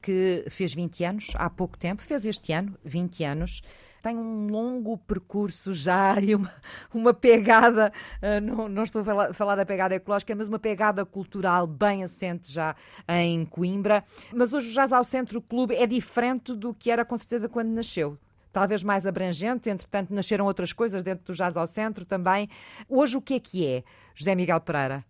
que 0.00 0.44
fez 0.48 0.74
20 0.74 1.04
anos 1.04 1.32
há 1.34 1.50
pouco 1.50 1.76
tempo, 1.76 2.02
fez 2.02 2.24
este 2.24 2.52
ano 2.52 2.76
20 2.84 3.24
anos. 3.24 3.62
Tem 4.02 4.16
um 4.16 4.46
longo 4.46 4.96
percurso 4.96 5.74
já 5.74 6.18
e 6.20 6.34
uma, 6.34 6.52
uma 6.92 7.12
pegada, 7.12 7.92
uh, 8.22 8.40
não, 8.40 8.66
não, 8.66 8.82
estou 8.82 9.02
a 9.02 9.04
falar, 9.04 9.34
falar, 9.34 9.56
da 9.56 9.66
pegada 9.66 9.94
ecológica, 9.94 10.34
mas 10.34 10.48
uma 10.48 10.58
pegada 10.58 11.04
cultural 11.04 11.66
bem 11.66 12.02
assente 12.02 12.50
já 12.50 12.74
em 13.06 13.44
Coimbra. 13.44 14.02
Mas 14.32 14.54
hoje 14.54 14.70
o 14.70 14.72
Jazz 14.72 14.92
ao 14.92 15.04
Centro 15.04 15.42
Clube 15.42 15.74
é 15.74 15.86
diferente 15.86 16.54
do 16.54 16.72
que 16.72 16.90
era 16.90 17.04
com 17.04 17.18
certeza 17.18 17.48
quando 17.48 17.68
nasceu 17.68 18.18
talvez 18.52 18.82
mais 18.82 19.06
abrangente, 19.06 19.70
entretanto 19.70 20.12
nasceram 20.12 20.44
outras 20.46 20.72
coisas 20.72 21.02
dentro 21.02 21.24
do 21.26 21.34
Jazz 21.34 21.56
ao 21.56 21.66
Centro 21.66 22.04
também. 22.04 22.48
Hoje 22.88 23.16
o 23.16 23.22
que 23.22 23.34
é 23.34 23.40
que 23.40 23.66
é, 23.66 23.84
José 24.14 24.34
Miguel 24.34 24.60
Pereira? 24.60 25.04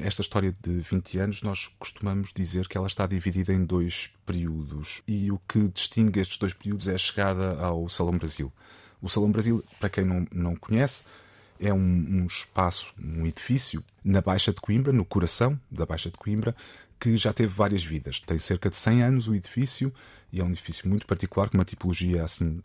esta 0.00 0.20
história 0.20 0.54
de 0.60 0.80
20 0.80 1.18
anos, 1.18 1.42
nós 1.42 1.70
costumamos 1.78 2.32
dizer 2.32 2.66
que 2.66 2.76
ela 2.76 2.86
está 2.86 3.06
dividida 3.06 3.52
em 3.52 3.64
dois 3.64 4.10
períodos. 4.24 5.02
E 5.06 5.30
o 5.30 5.40
que 5.48 5.68
distingue 5.68 6.20
estes 6.20 6.38
dois 6.38 6.52
períodos 6.52 6.88
é 6.88 6.94
a 6.94 6.98
chegada 6.98 7.60
ao 7.60 7.88
Salão 7.88 8.18
Brasil. 8.18 8.52
O 9.00 9.08
Salão 9.08 9.30
Brasil, 9.30 9.64
para 9.78 9.88
quem 9.88 10.04
não, 10.04 10.26
não 10.32 10.56
conhece, 10.56 11.04
é 11.60 11.72
um, 11.72 11.78
um, 11.78 12.26
espaço, 12.26 12.92
um 12.98 13.26
edifício 13.26 13.82
na 14.04 14.20
Baixa 14.20 14.52
de 14.52 14.60
Coimbra, 14.60 14.92
no 14.92 15.04
coração 15.04 15.58
da 15.70 15.86
Baixa 15.86 16.10
de 16.10 16.18
Coimbra, 16.18 16.54
que 16.98 17.16
já 17.16 17.32
teve 17.32 17.52
várias 17.52 17.84
vidas. 17.84 18.20
Tem 18.20 18.38
cerca 18.38 18.70
de 18.70 18.76
100 18.76 19.02
anos 19.02 19.28
o 19.28 19.34
edifício 19.34 19.92
e 20.32 20.40
é 20.40 20.44
um 20.44 20.50
edifício 20.50 20.88
muito 20.88 21.06
particular, 21.06 21.48
com 21.48 21.58
uma 21.58 21.64
tipologia 21.64 22.24
assim 22.24 22.62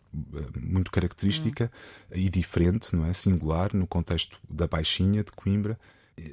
muito 0.60 0.90
característica 0.90 1.70
hum. 2.10 2.14
e 2.14 2.28
diferente, 2.28 2.94
não 2.94 3.06
é? 3.06 3.12
Singular 3.12 3.74
no 3.74 3.86
contexto 3.86 4.38
da 4.48 4.66
Baixinha 4.66 5.22
de 5.22 5.32
Coimbra. 5.32 5.78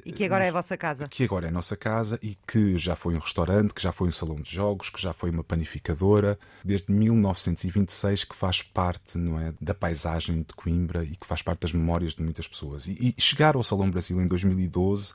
E 0.04 0.12
que 0.12 0.24
agora 0.24 0.44
é 0.44 0.50
a 0.50 0.52
vossa 0.52 0.76
casa. 0.76 1.08
Que 1.08 1.24
agora 1.24 1.46
é 1.46 1.48
a 1.48 1.52
nossa 1.52 1.74
casa 1.74 2.18
e 2.22 2.36
que 2.46 2.76
já 2.76 2.94
foi 2.94 3.14
um 3.14 3.18
restaurante, 3.18 3.72
que 3.72 3.82
já 3.82 3.90
foi 3.90 4.08
um 4.08 4.12
salão 4.12 4.36
de 4.36 4.54
jogos, 4.54 4.90
que 4.90 5.00
já 5.00 5.14
foi 5.14 5.30
uma 5.30 5.42
panificadora, 5.42 6.38
desde 6.62 6.92
1926 6.92 8.24
que 8.24 8.36
faz 8.36 8.60
parte 8.60 9.16
não 9.16 9.40
é, 9.40 9.54
da 9.58 9.72
paisagem 9.72 10.42
de 10.42 10.54
Coimbra 10.54 11.02
e 11.02 11.16
que 11.16 11.26
faz 11.26 11.40
parte 11.40 11.60
das 11.60 11.72
memórias 11.72 12.14
de 12.14 12.22
muitas 12.22 12.46
pessoas. 12.46 12.86
E, 12.86 13.14
e 13.16 13.22
chegar 13.22 13.56
ao 13.56 13.62
Salão 13.62 13.90
Brasil 13.90 14.20
em 14.20 14.26
2012 14.26 15.14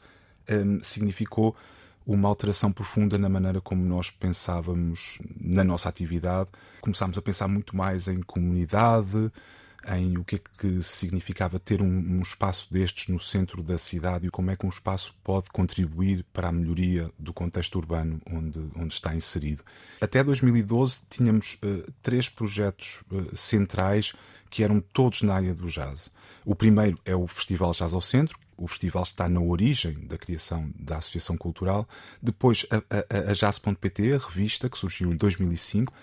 um, 0.50 0.82
significou 0.82 1.56
uma 2.06 2.30
alteração 2.30 2.72
profunda 2.72 3.18
na 3.18 3.30
maneira 3.30 3.60
como 3.60 3.84
nós 3.84 4.12
pensávamos 4.12 5.20
na 5.40 5.64
nossa 5.64 5.90
atividade. 5.90 6.50
Começámos 6.82 7.18
a 7.18 7.22
pensar 7.22 7.48
muito 7.48 7.76
mais 7.76 8.08
em 8.08 8.22
comunidade, 8.22 9.32
em 9.88 10.18
o 10.18 10.24
que 10.24 10.36
é 10.36 10.40
que 10.58 10.82
significava 10.82 11.60
ter 11.60 11.82
um, 11.82 11.86
um, 11.86 12.22
espaço 12.22 12.72
destes 12.72 13.08
no 13.08 13.20
centro 13.20 13.62
da 13.62 13.78
cidade 13.78 14.28
e 14.28 14.32
como 14.32 14.50
é 14.50 14.56
que 14.56 14.66
um 14.66 14.70
espaço 14.70 15.16
pode 15.24 15.50
contribuir 15.50 16.26
para 16.34 16.48
a 16.48 16.52
melhoria 16.52 17.12
do 17.20 17.34
contexto 17.34 17.76
urbano 17.78 18.20
onde, 18.26 18.60
onde 18.76 18.94
está 18.94 19.16
inserido. 19.16 19.64
Até 20.02 20.24
2012 20.24 21.00
tínhamos 21.10 21.56
uh, 21.56 21.92
três 22.02 22.30
projetos 22.30 23.04
uh, 23.12 23.36
centrais 23.36 24.14
que 24.50 24.64
eram 24.64 24.80
todos 24.80 25.22
na 25.22 25.36
área 25.36 25.54
do 25.54 25.68
jazz. 25.68 26.12
O 26.44 26.56
primeiro 26.56 26.98
é 27.06 27.16
o 27.16 27.28
Festival 27.28 27.72
Jazz 27.72 27.94
ao 27.94 28.02
Centro, 28.02 28.38
o 28.58 28.68
festival 28.68 29.04
está 29.04 29.28
na 29.28 29.40
origem 29.40 29.94
da 30.08 30.18
criação 30.18 30.72
da 30.80 30.98
Associação 30.98 31.38
Cultural. 31.38 31.88
Depois 32.22 32.66
a, 32.70 32.78
a, 32.78 33.32
a 33.32 33.34
Jazz.pt, 33.34 34.14
a 34.14 34.18
revista 34.18 34.70
que 34.70 34.78
surgiu 34.78 35.12
em 35.12 35.18
2005, 35.18 35.94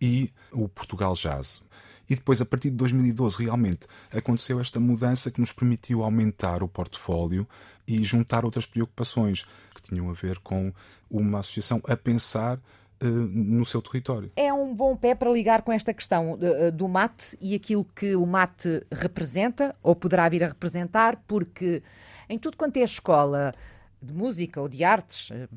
e 0.00 0.30
o 0.52 0.68
Portugal 0.68 1.14
Jazz. 1.14 1.62
E 2.08 2.14
depois, 2.14 2.40
a 2.40 2.46
partir 2.46 2.70
de 2.70 2.76
2012, 2.76 3.44
realmente 3.44 3.86
aconteceu 4.10 4.60
esta 4.60 4.80
mudança 4.80 5.30
que 5.30 5.40
nos 5.40 5.52
permitiu 5.52 6.02
aumentar 6.02 6.62
o 6.62 6.68
portfólio 6.68 7.46
e 7.86 8.02
juntar 8.02 8.44
outras 8.44 8.64
preocupações 8.64 9.46
que 9.74 9.82
tinham 9.82 10.08
a 10.08 10.14
ver 10.14 10.38
com 10.38 10.72
uma 11.10 11.40
associação 11.40 11.82
a 11.86 11.96
pensar 11.96 12.58
no 13.00 13.64
seu 13.64 13.80
território. 13.80 14.30
É 14.34 14.52
um 14.52 14.74
bom 14.74 14.96
pé 14.96 15.14
para 15.14 15.30
ligar 15.30 15.62
com 15.62 15.72
esta 15.72 15.94
questão 15.94 16.32
uh, 16.32 16.72
do 16.72 16.88
mate 16.88 17.36
e 17.40 17.54
aquilo 17.54 17.84
que 17.84 18.16
o 18.16 18.26
mate 18.26 18.84
representa 18.90 19.74
ou 19.82 19.94
poderá 19.94 20.28
vir 20.28 20.42
a 20.42 20.48
representar, 20.48 21.22
porque 21.26 21.82
em 22.28 22.38
tudo 22.38 22.56
quanto 22.56 22.76
é 22.76 22.82
escola 22.82 23.52
de 24.02 24.12
música 24.12 24.60
ou 24.60 24.68
de 24.68 24.84
artes, 24.84 25.30
uh, 25.30 25.48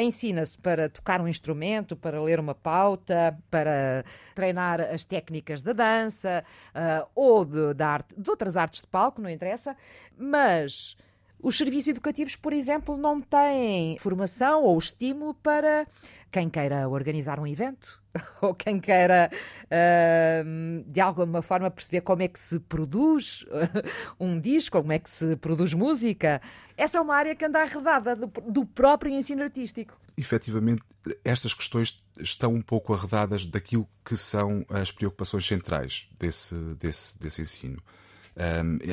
Ensina-se 0.00 0.58
para 0.58 0.88
tocar 0.88 1.20
um 1.20 1.28
instrumento, 1.28 1.96
para 1.96 2.20
ler 2.20 2.40
uma 2.40 2.54
pauta, 2.54 3.38
para 3.50 4.04
treinar 4.34 4.80
as 4.80 5.04
técnicas 5.04 5.62
da 5.62 5.72
dança 5.72 6.44
uh, 6.74 7.08
ou 7.14 7.44
de, 7.44 7.74
de, 7.74 7.82
arte, 7.82 8.14
de 8.20 8.30
outras 8.30 8.56
artes 8.56 8.82
de 8.82 8.86
palco, 8.88 9.20
não 9.20 9.30
interessa, 9.30 9.76
mas 10.16 10.96
os 11.40 11.56
serviços 11.56 11.88
educativos, 11.88 12.34
por 12.34 12.52
exemplo, 12.52 12.96
não 12.96 13.20
têm 13.20 13.96
formação 13.98 14.64
ou 14.64 14.76
estímulo 14.78 15.34
para 15.34 15.86
quem 16.30 16.50
queira 16.50 16.88
organizar 16.88 17.38
um 17.38 17.46
evento 17.46 18.02
ou 18.42 18.54
quem 18.54 18.80
queira, 18.80 19.30
uh, 19.64 20.84
de 20.84 21.00
alguma 21.00 21.40
forma, 21.40 21.70
perceber 21.70 22.00
como 22.00 22.22
é 22.22 22.28
que 22.28 22.40
se 22.40 22.58
produz 22.60 23.46
um 24.18 24.38
disco, 24.40 24.78
como 24.78 24.92
é 24.92 24.98
que 24.98 25.08
se 25.08 25.36
produz 25.36 25.72
música. 25.74 26.42
Essa 26.76 26.98
é 26.98 27.00
uma 27.00 27.14
área 27.14 27.34
que 27.34 27.44
anda 27.44 27.62
arredada 27.62 28.16
do, 28.16 28.66
próprio 28.66 29.12
ensino 29.12 29.42
artístico. 29.42 29.98
Efetivamente, 30.16 30.82
estas 31.24 31.54
questões 31.54 31.96
estão 32.18 32.52
um 32.52 32.62
pouco 32.62 32.92
arredadas 32.92 33.46
daquilo 33.46 33.88
que 34.04 34.16
são 34.16 34.66
as 34.68 34.90
preocupações 34.90 35.46
centrais 35.46 36.08
desse, 36.18 36.56
desse, 36.74 37.18
desse 37.18 37.42
ensino 37.42 37.82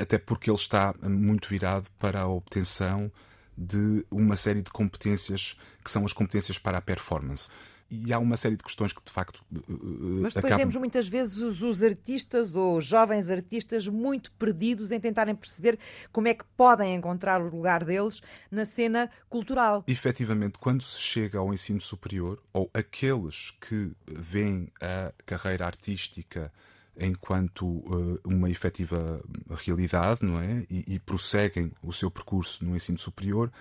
até 0.02 0.18
porque 0.18 0.50
ele 0.50 0.58
está 0.58 0.94
muito 1.04 1.48
virado 1.50 1.88
para 2.00 2.22
a 2.22 2.28
obtenção 2.28 3.12
de 3.58 4.06
uma 4.12 4.36
série 4.36 4.62
de 4.62 4.72
competências 4.72 5.56
que 5.84 5.90
são 5.90 6.06
as 6.06 6.14
competências 6.14 6.58
para 6.58 6.78
a 6.78 6.82
performance. 6.82 7.50
E 7.90 8.12
há 8.12 8.18
uma 8.18 8.36
série 8.36 8.56
de 8.56 8.64
questões 8.64 8.92
que 8.92 9.04
de 9.04 9.12
facto. 9.12 9.44
Uh, 9.52 10.22
Mas 10.24 10.34
depois 10.34 10.52
acabam... 10.52 10.58
vemos 10.58 10.76
muitas 10.76 11.08
vezes 11.08 11.38
os, 11.38 11.62
os, 11.62 11.84
artistas 11.84 12.56
ou 12.56 12.82
jovens 12.82 13.30
artistas 13.30 13.88
muito 13.88 14.32
perdidos 14.32 14.92
em 14.92 15.00
tentarem 15.00 15.36
perceber 15.36 15.78
como 16.12 16.28
é 16.28 16.34
que 16.34 16.44
podem 16.58 16.96
encontrar 16.96 17.40
o 17.42 17.48
lugar 17.48 17.86
deles 17.86 18.22
na 18.50 18.66
cena 18.66 19.10
cultural. 19.30 19.84
Efetivamente, 19.88 20.58
quando 20.58 20.82
se 20.82 21.00
chega 21.00 21.38
ao 21.38 21.54
ensino 21.54 21.80
superior, 21.80 22.42
ou 22.52 22.70
aqueles 22.74 23.52
que 23.62 23.92
veem 24.08 24.68
a 24.82 25.14
carreira 25.24 25.68
artística 25.68 26.52
enquanto 26.98 27.66
uh, 27.66 28.20
uma 28.24 28.50
efetiva 28.50 29.22
realidade, 29.50 30.24
não 30.24 30.40
é? 30.40 30.66
E, 30.70 30.96
e, 30.96 31.00
prosseguem 31.00 31.72
o 31.82 31.92
seu 31.92 32.10
percurso 32.10 32.64
no 32.64 32.76
ensino 32.76 32.98
superior, 32.98 33.52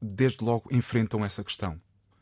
desde 0.00 0.44
logo 0.44 0.68
enfrentam 0.70 1.24
essa 1.24 1.42
questão. 1.42 1.80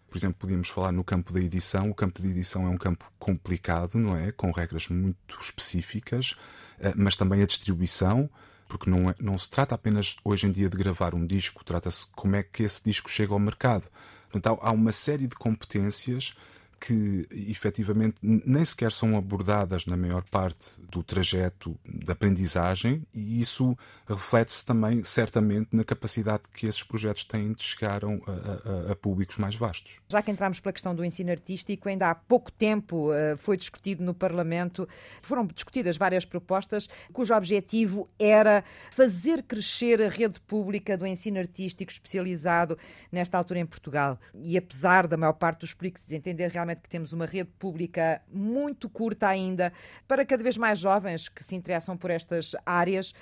Por 0.09 0.17
exemplo, 0.17 0.37
podíamos 0.39 0.69
falar 0.69 0.93
no 0.93 1.03
campo 1.03 1.33
da 1.33 1.41
edição. 1.41 1.91
O 1.91 1.95
campo 1.95 2.23
da 2.23 2.29
edição 2.29 2.67
é 2.67 2.71
um 2.71 2.79
campo 2.79 3.11
complicado, 3.19 3.97
não 3.97 4.17
é? 4.17 4.33
Com 4.33 4.51
regras 4.53 4.89
muito 4.89 5.39
específicas, 5.41 6.33
uh, 6.79 6.95
mas 6.97 7.17
também 7.17 7.43
a 7.43 7.47
distribuição, 7.47 8.31
porque 8.69 8.89
não, 8.89 9.11
é, 9.11 9.15
não 9.21 9.37
se 9.37 9.51
trata 9.51 9.75
apenas 9.75 10.17
hoje 10.25 10.47
em 10.47 10.51
dia 10.51 10.69
de 10.69 10.77
gravar 10.77 11.15
um 11.15 11.27
disco, 11.27 11.65
trata-se 11.65 12.07
como 12.13 12.37
é 12.37 12.43
que 12.43 12.63
esse 12.63 12.83
disco 12.83 13.11
chega 13.11 13.33
ao 13.33 13.39
mercado. 13.39 13.89
Portanto, 14.31 14.59
há 14.63 14.73
uma 14.73 14.93
série 14.93 15.27
de 15.27 15.35
competências 15.37 16.35
que 16.81 17.27
efetivamente 17.31 18.17
nem 18.23 18.65
sequer 18.65 18.93
são 18.93 19.17
abordadas 19.17 19.87
na 19.87 19.97
maior 19.97 20.23
parte 20.25 20.81
do 20.91 21.03
trajeto 21.03 21.79
de 21.85 22.11
aprendizagem, 22.11 23.07
e 23.15 23.41
isso 23.41 23.77
reflete-se 24.07 24.65
também, 24.65 25.03
certamente, 25.05 25.69
na 25.73 25.85
capacidade 25.85 26.43
que 26.53 26.67
esses 26.67 26.83
projetos 26.83 27.25
têm 27.25 27.53
de 27.53 27.63
chegar 27.63 28.05
a, 28.05 28.09
a, 28.09 28.93
a, 28.93 28.97
públicos 28.97 29.39
mais 29.39 29.57
vastos. 29.57 29.99
Já 30.09 30.23
que 30.23 30.31
entramos 30.31 30.61
pela 30.61 30.73
questão 30.73 30.95
do 30.95 31.05
ensino 31.05 31.31
artístico, 31.31 31.89
ainda 31.89 32.11
há 32.11 32.15
pouco 32.15 32.53
tempo 32.53 33.11
uh, 33.11 33.37
foi 33.37 33.57
discutido 33.57 34.03
no 34.03 34.15
Parlamento, 34.15 34.89
foram 35.23 35.47
discutidas 35.47 35.97
várias 35.97 36.25
propostas 36.25 36.89
cujo 37.13 37.35
objetivo 37.35 38.07
era 38.19 38.65
fazer 38.91 39.43
crescer 39.43 40.03
a 40.03 40.09
rede 40.09 40.41
pública 40.41 40.97
do 40.97 41.07
ensino 41.07 41.39
artístico 41.39 41.91
especializado 41.91 42.79
nesta 43.11 43.39
altura 43.39 43.61
em 43.61 43.67
Portugal. 43.67 44.19
E 44.35 44.57
apesar 44.57 45.07
da 45.07 45.17
maior 45.17 45.35
parte 45.35 45.61
dos 45.61 45.75
políticos 45.75 46.11
entender 46.13 46.51
realmente 46.51 46.64
que 46.73 46.89
temos 46.89 47.13
uma 47.13 47.27
rede 47.27 47.51
pública 47.59 48.23
muito 48.33 48.89
curta 48.89 49.27
ainda 49.27 49.73
para 50.07 50.25
cada 50.25 50.43
vez 50.43 50.57
mais 50.57 50.79
jovens 50.79 51.29
que 51.29 51.43
se 51.43 51.57
interessam 51.57 51.97
por 51.97 52.11
estas 52.11 52.55
áreas. 52.65 53.13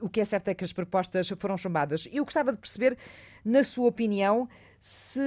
O 0.00 0.08
que 0.08 0.20
é 0.20 0.24
certo 0.24 0.48
é 0.48 0.54
que 0.54 0.64
as 0.64 0.72
propostas 0.72 1.28
foram 1.38 1.56
chamadas. 1.56 2.08
Eu 2.10 2.24
gostava 2.24 2.52
de 2.52 2.58
perceber, 2.58 2.96
na 3.44 3.62
sua 3.62 3.86
opinião, 3.86 4.48
se 4.80 5.20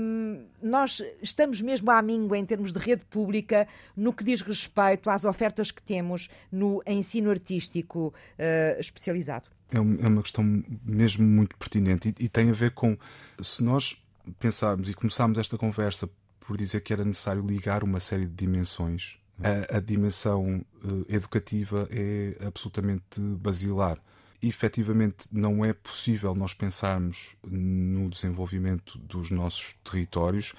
hum, 0.00 0.46
nós 0.62 1.02
estamos 1.20 1.60
mesmo 1.60 1.90
à 1.90 2.00
míngua 2.00 2.38
em 2.38 2.46
termos 2.46 2.72
de 2.72 2.78
rede 2.78 3.04
pública 3.06 3.66
no 3.96 4.12
que 4.12 4.22
diz 4.22 4.42
respeito 4.42 5.10
às 5.10 5.24
ofertas 5.24 5.72
que 5.72 5.82
temos 5.82 6.28
no 6.52 6.80
ensino 6.86 7.30
artístico 7.30 8.14
uh, 8.38 8.80
especializado. 8.80 9.50
É, 9.72 9.76
é 9.76 9.80
uma 9.80 10.22
questão 10.22 10.44
mesmo 10.84 11.26
muito 11.26 11.56
pertinente 11.56 12.14
e, 12.20 12.24
e 12.26 12.28
tem 12.28 12.50
a 12.50 12.52
ver 12.52 12.70
com 12.70 12.96
se 13.40 13.64
nós 13.64 14.00
pensarmos 14.38 14.88
e 14.88 14.94
começarmos 14.94 15.38
esta 15.38 15.58
conversa 15.58 16.08
por 16.46 16.56
dizer 16.56 16.80
que 16.80 16.92
era 16.92 17.04
necessário 17.04 17.44
ligar 17.44 17.82
uma 17.82 17.98
série 17.98 18.26
de 18.26 18.34
dimensões. 18.34 19.18
A, 19.42 19.76
a 19.76 19.80
dimensão 19.80 20.64
uh, 20.82 21.04
educativa 21.08 21.86
é 21.90 22.36
absolutamente 22.46 23.20
basilar. 23.20 23.98
Efetivamente, 24.40 25.26
não 25.32 25.64
é 25.64 25.72
possível 25.72 26.34
nós 26.34 26.54
pensarmos 26.54 27.36
no 27.42 28.08
desenvolvimento 28.08 28.98
dos 28.98 29.30
nossos 29.30 29.74
territórios 29.84 30.54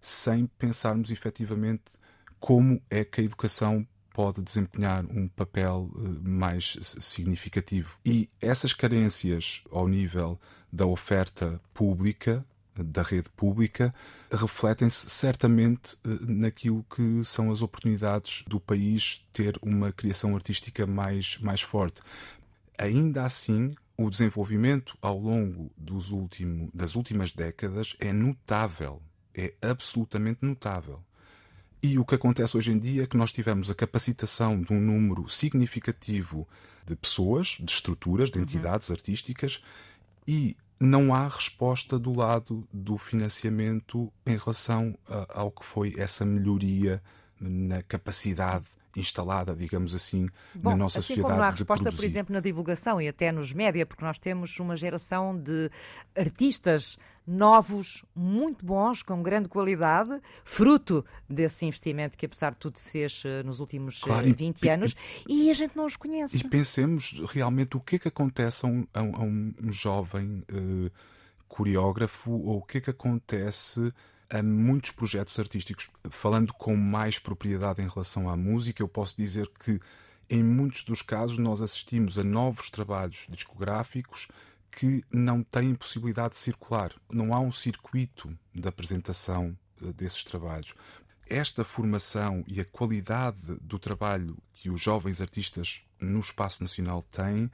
sem 0.00 0.46
pensarmos 0.46 1.10
efetivamente 1.10 1.82
como 2.38 2.80
é 2.88 3.04
que 3.04 3.20
a 3.20 3.24
educação 3.24 3.86
pode 4.14 4.40
desempenhar 4.40 5.04
um 5.06 5.28
papel 5.28 5.90
uh, 5.94 6.28
mais 6.28 6.78
significativo. 7.00 7.98
E 8.06 8.30
essas 8.40 8.72
carências 8.72 9.62
ao 9.70 9.88
nível 9.88 10.40
da 10.72 10.86
oferta 10.86 11.60
pública 11.74 12.44
da 12.84 13.02
rede 13.02 13.28
pública 13.30 13.94
refletem-se 14.30 15.08
certamente 15.10 15.96
eh, 16.04 16.08
naquilo 16.20 16.84
que 16.84 17.22
são 17.24 17.50
as 17.50 17.62
oportunidades 17.62 18.44
do 18.46 18.60
país 18.60 19.26
ter 19.32 19.58
uma 19.62 19.92
criação 19.92 20.34
artística 20.34 20.86
mais, 20.86 21.38
mais 21.38 21.60
forte. 21.60 22.00
Ainda 22.78 23.24
assim, 23.24 23.74
o 23.96 24.08
desenvolvimento 24.08 24.96
ao 25.02 25.18
longo 25.18 25.70
dos 25.76 26.12
último, 26.12 26.70
das 26.72 26.94
últimas 26.94 27.32
décadas 27.32 27.96
é 27.98 28.12
notável, 28.12 29.02
é 29.34 29.54
absolutamente 29.60 30.38
notável. 30.42 31.02
E 31.82 31.98
o 31.98 32.04
que 32.04 32.14
acontece 32.14 32.56
hoje 32.56 32.72
em 32.72 32.78
dia 32.78 33.04
é 33.04 33.06
que 33.06 33.16
nós 33.16 33.30
tivemos 33.30 33.70
a 33.70 33.74
capacitação 33.74 34.60
de 34.60 34.72
um 34.72 34.80
número 34.80 35.28
significativo 35.28 36.46
de 36.84 36.96
pessoas, 36.96 37.56
de 37.60 37.70
estruturas, 37.70 38.30
de 38.30 38.38
uhum. 38.38 38.44
entidades 38.44 38.88
uhum. 38.88 38.94
artísticas 38.94 39.62
e 40.26 40.56
não 40.80 41.14
há 41.14 41.26
resposta 41.26 41.98
do 41.98 42.14
lado 42.14 42.66
do 42.72 42.96
financiamento 42.96 44.12
em 44.26 44.36
relação 44.36 44.96
a, 45.08 45.40
ao 45.40 45.50
que 45.50 45.64
foi 45.64 45.94
essa 45.98 46.24
melhoria 46.24 47.02
na 47.40 47.82
capacidade 47.82 48.66
instalada, 48.96 49.54
digamos 49.54 49.94
assim, 49.94 50.28
Bom, 50.54 50.70
na 50.70 50.76
nossa 50.76 50.98
assim 50.98 51.08
sociedade. 51.08 51.28
Como 51.28 51.40
não 51.40 51.48
há 51.48 51.50
resposta, 51.50 51.92
por 51.92 52.04
exemplo, 52.04 52.32
na 52.32 52.40
divulgação 52.40 53.00
e 53.00 53.08
até 53.08 53.30
nos 53.30 53.52
média, 53.52 53.84
porque 53.86 54.04
nós 54.04 54.18
temos 54.18 54.58
uma 54.58 54.76
geração 54.76 55.36
de 55.36 55.70
artistas 56.16 56.98
novos, 57.26 58.04
muito 58.16 58.64
bons, 58.64 59.02
com 59.02 59.22
grande 59.22 59.50
qualidade, 59.50 60.18
fruto 60.44 61.04
desse 61.28 61.66
investimento 61.66 62.16
que, 62.16 62.24
apesar 62.24 62.52
de 62.52 62.56
tudo, 62.56 62.78
se 62.78 62.90
fez 62.90 63.22
eh, 63.26 63.42
nos 63.42 63.60
últimos 63.60 64.00
claro, 64.00 64.34
20 64.34 64.62
e, 64.62 64.68
anos, 64.70 64.96
e, 65.28 65.44
e, 65.44 65.50
a 65.50 65.52
gente 65.52 65.76
não 65.76 65.84
os 65.84 65.94
conhece. 65.94 66.38
E 66.38 66.48
pensemos 66.48 67.22
realmente 67.28 67.76
o 67.76 67.80
que 67.80 67.96
é 67.96 67.98
que 67.98 68.08
acontece 68.08 68.64
a 68.64 68.68
um, 68.68 68.86
a 68.94 69.02
um 69.02 69.54
jovem 69.70 70.42
uh, 70.50 70.90
coreógrafo 71.46 72.30
ou 72.30 72.58
o 72.58 72.62
que 72.62 72.78
é 72.78 72.80
que 72.80 72.90
acontece 72.90 73.92
a 74.30 74.42
muitos 74.42 74.90
projetos 74.90 75.38
artísticos. 75.38 75.88
Falando 76.10 76.52
com 76.52 76.76
mais 76.76 77.18
propriedade 77.18 77.82
em 77.82 77.88
relação 77.88 78.28
à 78.28 78.36
música, 78.36 78.82
eu 78.82 78.88
posso 78.88 79.16
dizer 79.16 79.50
que 79.58 79.80
em 80.28 80.42
muitos 80.42 80.82
dos 80.82 81.00
casos 81.00 81.38
nós 81.38 81.62
assistimos 81.62 82.18
a 82.18 82.24
novos 82.24 82.68
trabalhos 82.68 83.26
discográficos 83.30 84.28
que 84.70 85.02
não 85.10 85.42
têm 85.42 85.74
possibilidade 85.74 86.34
de 86.34 86.40
circular. 86.40 86.92
Não 87.10 87.32
há 87.32 87.40
um 87.40 87.50
circuito 87.50 88.36
de 88.54 88.68
apresentação 88.68 89.56
eh, 89.82 89.92
desses 89.92 90.22
trabalhos. 90.22 90.74
Esta 91.26 91.64
formação 91.64 92.44
e 92.46 92.60
a 92.60 92.64
qualidade 92.64 93.56
do 93.60 93.78
trabalho 93.78 94.36
que 94.52 94.70
os 94.70 94.80
jovens 94.80 95.20
artistas 95.20 95.82
no 96.00 96.20
espaço 96.20 96.62
nacional 96.62 97.02
têm 97.02 97.50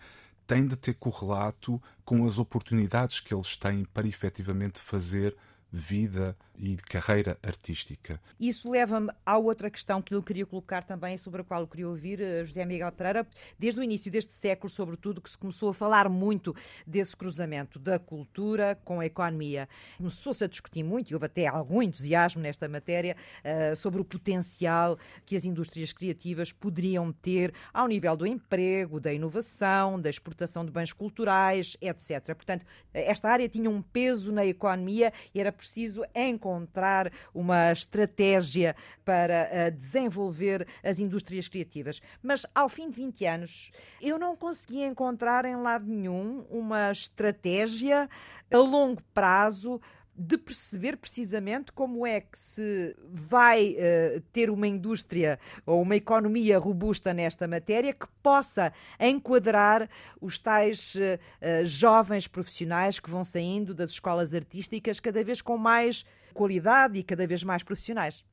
tem 0.46 0.66
de 0.66 0.76
ter 0.76 0.94
correlato 0.94 1.82
com 2.04 2.26
as 2.26 2.38
oportunidades 2.38 3.20
que 3.20 3.32
eles 3.32 3.56
têm 3.56 3.84
para 3.84 4.06
efetivamente 4.06 4.80
fazer 4.80 5.36
vida 5.74 6.36
e 6.56 6.76
carreira 6.76 7.36
artística. 7.42 8.20
Isso 8.38 8.70
leva-me 8.70 9.10
à 9.26 9.36
outra 9.36 9.68
questão 9.68 10.00
que 10.00 10.14
eu 10.14 10.22
queria 10.22 10.46
colocar 10.46 10.84
também, 10.84 11.18
sobre 11.18 11.40
a 11.40 11.44
qual 11.44 11.62
eu 11.62 11.66
queria 11.66 11.88
ouvir 11.88 12.20
eh, 12.20 12.44
José 12.44 12.64
Miguel 12.64 12.92
Pereira. 12.92 13.26
Desde 13.58 13.80
o 13.80 13.82
início 13.82 14.10
deste 14.10 14.32
século, 14.32 14.70
sobretudo, 14.70 15.20
que 15.20 15.28
se 15.28 15.36
começou 15.36 15.70
a 15.70 15.74
falar 15.74 16.08
muito 16.08 16.54
desse 16.86 17.16
cruzamento 17.16 17.78
da 17.78 17.98
cultura 17.98 18.78
com 18.84 19.00
a 19.00 19.06
economia. 19.06 19.68
Começou-se 19.96 20.44
a 20.44 20.46
discutir 20.46 20.84
muito, 20.84 21.10
e 21.10 21.14
houve 21.14 21.26
até 21.26 21.48
algum 21.48 21.82
entusiasmo 21.82 22.40
nesta 22.40 22.68
matéria, 22.68 23.16
uh, 23.40 23.74
sobre 23.74 24.00
o 24.00 24.04
potencial 24.04 24.96
que 25.26 25.34
as 25.34 25.44
indústrias 25.44 25.92
criativas 25.92 26.52
poderiam 26.52 27.12
ter 27.12 27.52
ao 27.72 27.88
nível 27.88 28.16
do 28.16 28.26
emprego, 28.26 29.00
da 29.00 29.12
inovação, 29.12 30.00
da 30.00 30.08
exportação 30.08 30.64
de 30.64 30.70
bens 30.70 30.92
culturais, 30.92 31.76
etc. 31.80 32.32
Portanto, 32.34 32.64
esta 32.92 33.28
área 33.28 33.48
tinha 33.48 33.68
um 33.68 33.82
peso 33.82 34.30
na 34.32 34.46
economia 34.46 35.12
e 35.34 35.40
era 35.40 35.50
preciso 35.64 36.02
encontrar 36.14 37.10
uma 37.32 37.72
estratégia 37.72 38.76
para 39.04 39.48
uh, 39.48 39.70
desenvolver 39.76 40.66
as 40.82 40.98
indústrias 40.98 41.48
criativas. 41.48 42.00
Mas 42.22 42.46
ao 42.54 42.68
fim 42.68 42.90
de 42.90 42.96
20 42.96 43.24
anos, 43.26 43.72
eu 44.00 44.18
não 44.18 44.36
consegui 44.36 44.82
encontrar 44.82 45.44
em 45.44 45.56
lado 45.56 45.86
nenhum 45.86 46.44
uma 46.50 46.90
estratégia 46.90 48.08
a 48.52 48.58
longo 48.58 49.02
prazo 49.14 49.80
de 50.16 50.38
perceber 50.38 50.96
precisamente 50.96 51.72
como 51.72 52.06
é 52.06 52.20
que 52.20 52.38
se 52.38 52.96
vai 53.10 53.72
uh, 53.74 54.20
ter 54.32 54.48
uma 54.48 54.66
indústria 54.66 55.38
ou 55.66 55.82
uma 55.82 55.96
economia 55.96 56.58
robusta 56.58 57.12
nesta 57.12 57.48
matéria 57.48 57.92
que 57.92 58.06
possa 58.22 58.72
enquadrar 58.98 59.88
os 60.20 60.38
tais 60.38 60.94
uh, 60.94 61.64
jovens 61.64 62.28
profissionais 62.28 63.00
que 63.00 63.10
vão 63.10 63.24
saindo 63.24 63.74
das 63.74 63.90
escolas 63.90 64.34
artísticas 64.34 65.00
cada 65.00 65.24
vez 65.24 65.42
com 65.42 65.58
mais 65.58 66.04
qualidade 66.32 66.98
e 66.98 67.02
cada 67.02 67.26
vez 67.26 67.42
mais 67.42 67.62
profissionais. 67.62 68.24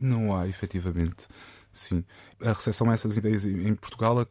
Não 0.00 0.36
há, 0.36 0.46
efetivamente. 0.46 1.26
Sim. 1.70 2.04
A 2.40 2.52
recepção 2.52 2.90
a 2.90 2.94
essas 2.94 3.16
ideias 3.16 3.44
em 3.44 3.74
Portugal 3.74 4.26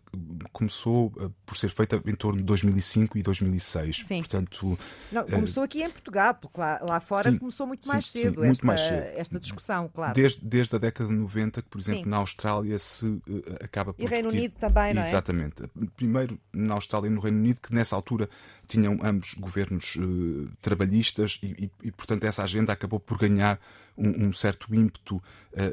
começou 0.52 1.12
eh, 1.20 1.30
por 1.46 1.58
ser 1.58 1.70
feita 1.70 2.02
em 2.06 2.16
torno 2.16 2.40
de 2.40 2.44
2005 2.46 3.18
e 3.18 3.22
2006. 3.22 4.06
Sim. 4.08 4.20
Portanto, 4.20 4.80
Não, 5.12 5.22
eh, 5.22 5.32
começou 5.32 5.64
aqui 5.64 5.84
em 5.84 5.90
Portugal, 5.90 6.34
porque 6.36 6.60
lá, 6.60 6.80
lá 6.82 7.00
fora 7.00 7.32
sim, 7.32 7.38
começou 7.38 7.68
muito 7.68 7.88
mais 7.88 8.06
sim, 8.08 8.22
cedo, 8.22 8.42
sim, 8.42 8.48
muito 8.48 8.52
esta, 8.52 8.66
mais 8.68 8.82
cedo. 8.82 9.20
esta 9.20 9.40
discussão, 9.40 9.90
claro. 9.94 10.14
Desde, 10.14 10.40
desde 10.44 10.76
a 10.76 10.80
década 10.80 11.10
de 11.10 11.16
90, 11.16 11.62
que, 11.62 11.70
por 11.70 11.80
exemplo, 11.80 12.10
na 12.10 12.18
Austrália 12.18 12.78
se 12.78 13.06
uh, 13.06 13.22
acaba 13.62 13.94
por. 13.94 14.02
E 14.02 14.06
Reino 14.06 14.30
Unido 14.30 14.56
também, 14.56 14.94
não 14.94 15.02
é? 15.02 15.08
Exatamente. 15.08 15.64
Primeiro 15.96 16.40
na 16.54 16.76
Austrália 16.76 17.08
e 17.08 17.12
no 17.12 17.20
Reino 17.20 17.40
Unido, 17.40 17.60
que 17.60 17.74
nessa 17.74 17.96
altura 17.96 18.30
tinham 18.68 19.00
ambos 19.04 19.34
governos 19.34 19.96
uh, 19.96 20.50
trabalhistas 20.62 21.40
e, 21.42 21.66
e, 21.66 21.88
e, 21.88 21.92
portanto, 21.92 22.24
essa 22.26 22.44
agenda 22.44 22.72
acabou 22.74 23.00
por 23.00 23.18
ganhar 23.18 23.60
um, 23.98 24.28
um 24.28 24.34
certo 24.34 24.74
ímpeto 24.74 25.18
uh, 25.18 25.22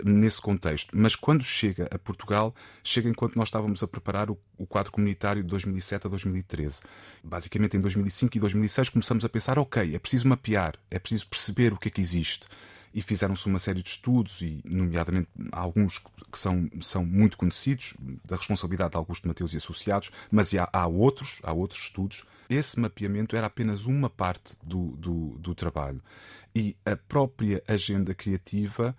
nesse 0.08 0.40
contexto. 0.40 0.96
Mas 0.96 1.14
quando 1.14 1.44
chega 1.44 1.88
a 1.90 1.98
Portugal, 1.98 2.23
chega 2.82 3.08
enquanto 3.08 3.36
nós 3.36 3.48
estávamos 3.48 3.82
a 3.82 3.88
preparar 3.88 4.30
o, 4.30 4.38
o 4.56 4.66
quadro 4.66 4.92
comunitário 4.92 5.42
de 5.42 5.48
2007 5.48 6.06
a 6.06 6.10
2013. 6.10 6.80
Basicamente, 7.22 7.76
em 7.76 7.80
2005 7.80 8.36
e 8.36 8.40
2006 8.40 8.88
começamos 8.90 9.24
a 9.24 9.28
pensar: 9.28 9.58
ok, 9.58 9.94
é 9.94 9.98
preciso 9.98 10.28
mapear, 10.28 10.74
é 10.90 10.98
preciso 10.98 11.26
perceber 11.26 11.72
o 11.72 11.76
que 11.76 11.88
é 11.88 11.90
que 11.90 12.00
existe 12.00 12.46
e 12.94 13.02
fizeram-se 13.02 13.46
uma 13.46 13.58
série 13.58 13.82
de 13.82 13.88
estudos, 13.88 14.40
e 14.40 14.60
nomeadamente 14.64 15.28
alguns 15.50 15.98
que 15.98 16.38
são, 16.38 16.70
são 16.80 17.04
muito 17.04 17.36
conhecidos, 17.36 17.94
da 18.24 18.36
responsabilidade 18.36 18.92
de 18.92 18.96
Augusto 18.96 19.26
Mateus 19.26 19.52
e 19.52 19.56
associados, 19.56 20.12
mas 20.30 20.54
há, 20.54 20.68
há 20.72 20.86
outros, 20.86 21.40
há 21.42 21.52
outros 21.52 21.80
estudos. 21.80 22.24
Esse 22.48 22.78
mapeamento 22.78 23.34
era 23.34 23.48
apenas 23.48 23.86
uma 23.86 24.08
parte 24.08 24.56
do, 24.62 24.92
do, 24.96 25.38
do 25.38 25.54
trabalho. 25.56 26.00
E 26.54 26.76
a 26.86 26.96
própria 26.96 27.60
agenda 27.66 28.14
criativa 28.14 28.96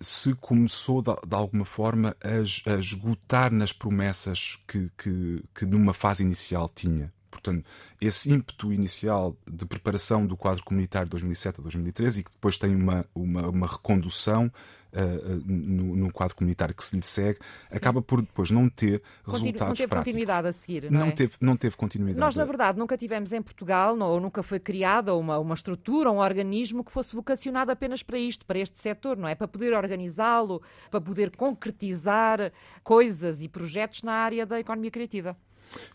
se 0.00 0.34
começou 0.34 1.02
de, 1.02 1.10
de 1.26 1.34
alguma 1.34 1.64
forma 1.64 2.16
a, 2.22 2.72
a, 2.72 2.78
esgotar 2.78 3.52
nas 3.52 3.72
promessas 3.72 4.58
que, 4.66 4.90
que, 4.96 5.44
que 5.54 5.66
numa 5.66 5.92
fase 5.92 6.22
inicial 6.22 6.68
tinha. 6.68 7.12
Portanto, 7.30 7.64
esse 8.00 8.30
ímpeto 8.32 8.72
inicial 8.72 9.36
de 9.46 9.64
preparação 9.66 10.26
do 10.26 10.36
quadro 10.36 10.64
comunitário 10.64 11.06
de 11.06 11.10
2007 11.10 11.60
a 11.60 11.62
2013 11.62 12.20
e 12.20 12.24
que 12.24 12.30
depois 12.32 12.56
tem 12.58 12.74
uma, 12.74 13.04
uma, 13.14 13.48
uma 13.48 13.66
recondução 13.66 14.50
uh, 14.92 15.42
no, 15.46 15.96
no, 15.96 16.12
quadro 16.12 16.34
comunitário 16.34 16.74
que 16.74 16.82
se 16.82 16.96
lhe 16.96 17.02
segue, 17.02 17.38
Sim. 17.68 17.76
acaba 17.76 18.00
por 18.00 18.20
depois 18.20 18.50
não 18.50 18.68
ter 18.68 19.02
Continu 19.24 19.44
resultados 19.44 19.68
não 19.68 19.74
teve 19.74 19.88
práticos. 19.88 20.12
continuidade 20.12 20.48
a 20.48 20.52
seguir, 20.52 20.90
não, 20.90 21.00
não 21.00 21.06
é? 21.06 21.10
Teve, 21.12 21.32
não 21.40 21.56
teve 21.56 21.76
continuidade. 21.76 22.20
Nós, 22.20 22.34
na 22.36 22.44
verdade, 22.44 22.78
nunca 22.78 22.96
tivemos 22.96 23.32
em 23.32 23.42
Portugal, 23.42 23.96
não, 23.96 24.08
ou 24.08 24.20
nunca 24.20 24.42
foi 24.42 24.58
criada 24.58 25.14
uma, 25.14 25.38
uma 25.38 25.54
estrutura, 25.54 26.10
um 26.10 26.18
organismo 26.18 26.84
que 26.84 26.92
fosse 26.92 27.14
vocacionado 27.14 27.70
apenas 27.70 28.02
para 28.02 28.18
isto, 28.18 28.46
para 28.46 28.58
este 28.58 28.80
setor, 28.80 29.16
não 29.16 29.28
é? 29.28 29.34
Para 29.34 29.48
poder 29.48 29.72
organizá-lo, 29.74 30.62
para 30.90 31.00
poder 31.00 31.34
concretizar 31.36 32.52
coisas 32.82 33.42
e 33.42 33.48
projetos 33.48 34.02
na 34.02 34.12
área 34.12 34.46
da 34.46 34.60
economia 34.60 34.90
criativa 34.90 35.36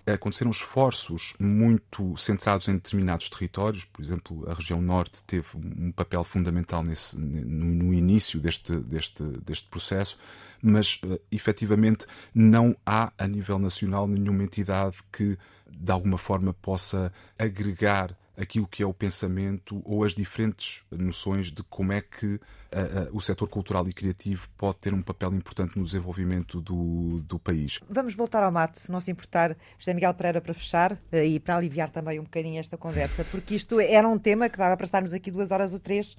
aconteceram 0.05 0.51
esforços 0.51 1.33
muito 1.39 2.15
centrados 2.17 2.67
em 2.67 2.73
determinados 2.73 3.29
territórios, 3.29 3.85
por 3.85 4.01
exemplo, 4.01 4.49
a 4.49 4.53
região 4.53 4.81
norte 4.81 5.23
teve 5.23 5.47
um 5.55 5.91
papel 5.91 6.23
fundamental 6.23 6.83
nesse, 6.83 7.17
no, 7.17 7.65
no 7.65 7.93
início 7.93 8.39
deste, 8.39 8.75
deste, 8.75 9.23
deste 9.23 9.67
processo, 9.69 10.17
mas 10.61 10.99
uh, 11.03 11.19
efetivamente 11.31 12.05
não 12.33 12.75
há 12.85 13.11
a 13.17 13.27
nível 13.27 13.59
nacional 13.59 14.07
nenhuma 14.07 14.43
entidade 14.43 14.97
que 15.11 15.37
de 15.69 15.91
alguma 15.91 16.17
forma 16.17 16.53
possa 16.53 17.11
agregar 17.37 18.15
aquilo 18.37 18.67
que 18.67 18.81
é 18.81 18.85
o 18.85 18.93
pensamento 18.93 19.81
ou 19.85 20.03
as 20.03 20.13
diferentes 20.13 20.83
noções 20.91 21.51
de 21.51 21.63
como 21.63 21.93
é 21.93 22.01
que 22.01 22.25
uh, 22.25 22.39
uh, 22.39 23.17
o 23.17 23.21
setor 23.21 23.47
cultural 23.47 23.87
e 23.87 23.93
criativo 23.93 24.47
pode 24.57 24.77
ter 24.77 24.93
um 24.93 25.01
papel 25.01 25.33
importante 25.33 25.77
no 25.77 25.85
desenvolvimento 25.85 26.59
do, 26.59 27.21
do 27.21 27.37
país. 27.37 27.79
Vamos 27.87 28.15
voltar 28.15 28.43
ao 28.43 28.51
mate, 28.51 28.79
se 28.79 28.91
não 28.91 28.99
se 28.99 29.11
importar, 29.11 29.55
José 29.77 29.93
Miguel 29.93 30.13
Pereira, 30.13 30.41
para 30.41 30.53
fechar 30.53 30.93
uh, 30.93 31.15
e 31.15 31.39
para 31.39 31.57
aliviar 31.57 31.89
também 31.89 32.19
um 32.19 32.23
bocadinho 32.23 32.59
esta 32.59 32.77
conversa, 32.77 33.23
porque 33.25 33.55
isto 33.55 33.79
era 33.79 34.07
um 34.07 34.17
tema 34.17 34.49
que 34.49 34.57
dava 34.57 34.75
para 34.75 34.85
estarmos 34.85 35.13
aqui 35.13 35.29
duas 35.29 35.51
horas 35.51 35.73
ou 35.73 35.79
três 35.79 36.15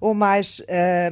ou 0.00 0.14
mais, 0.14 0.60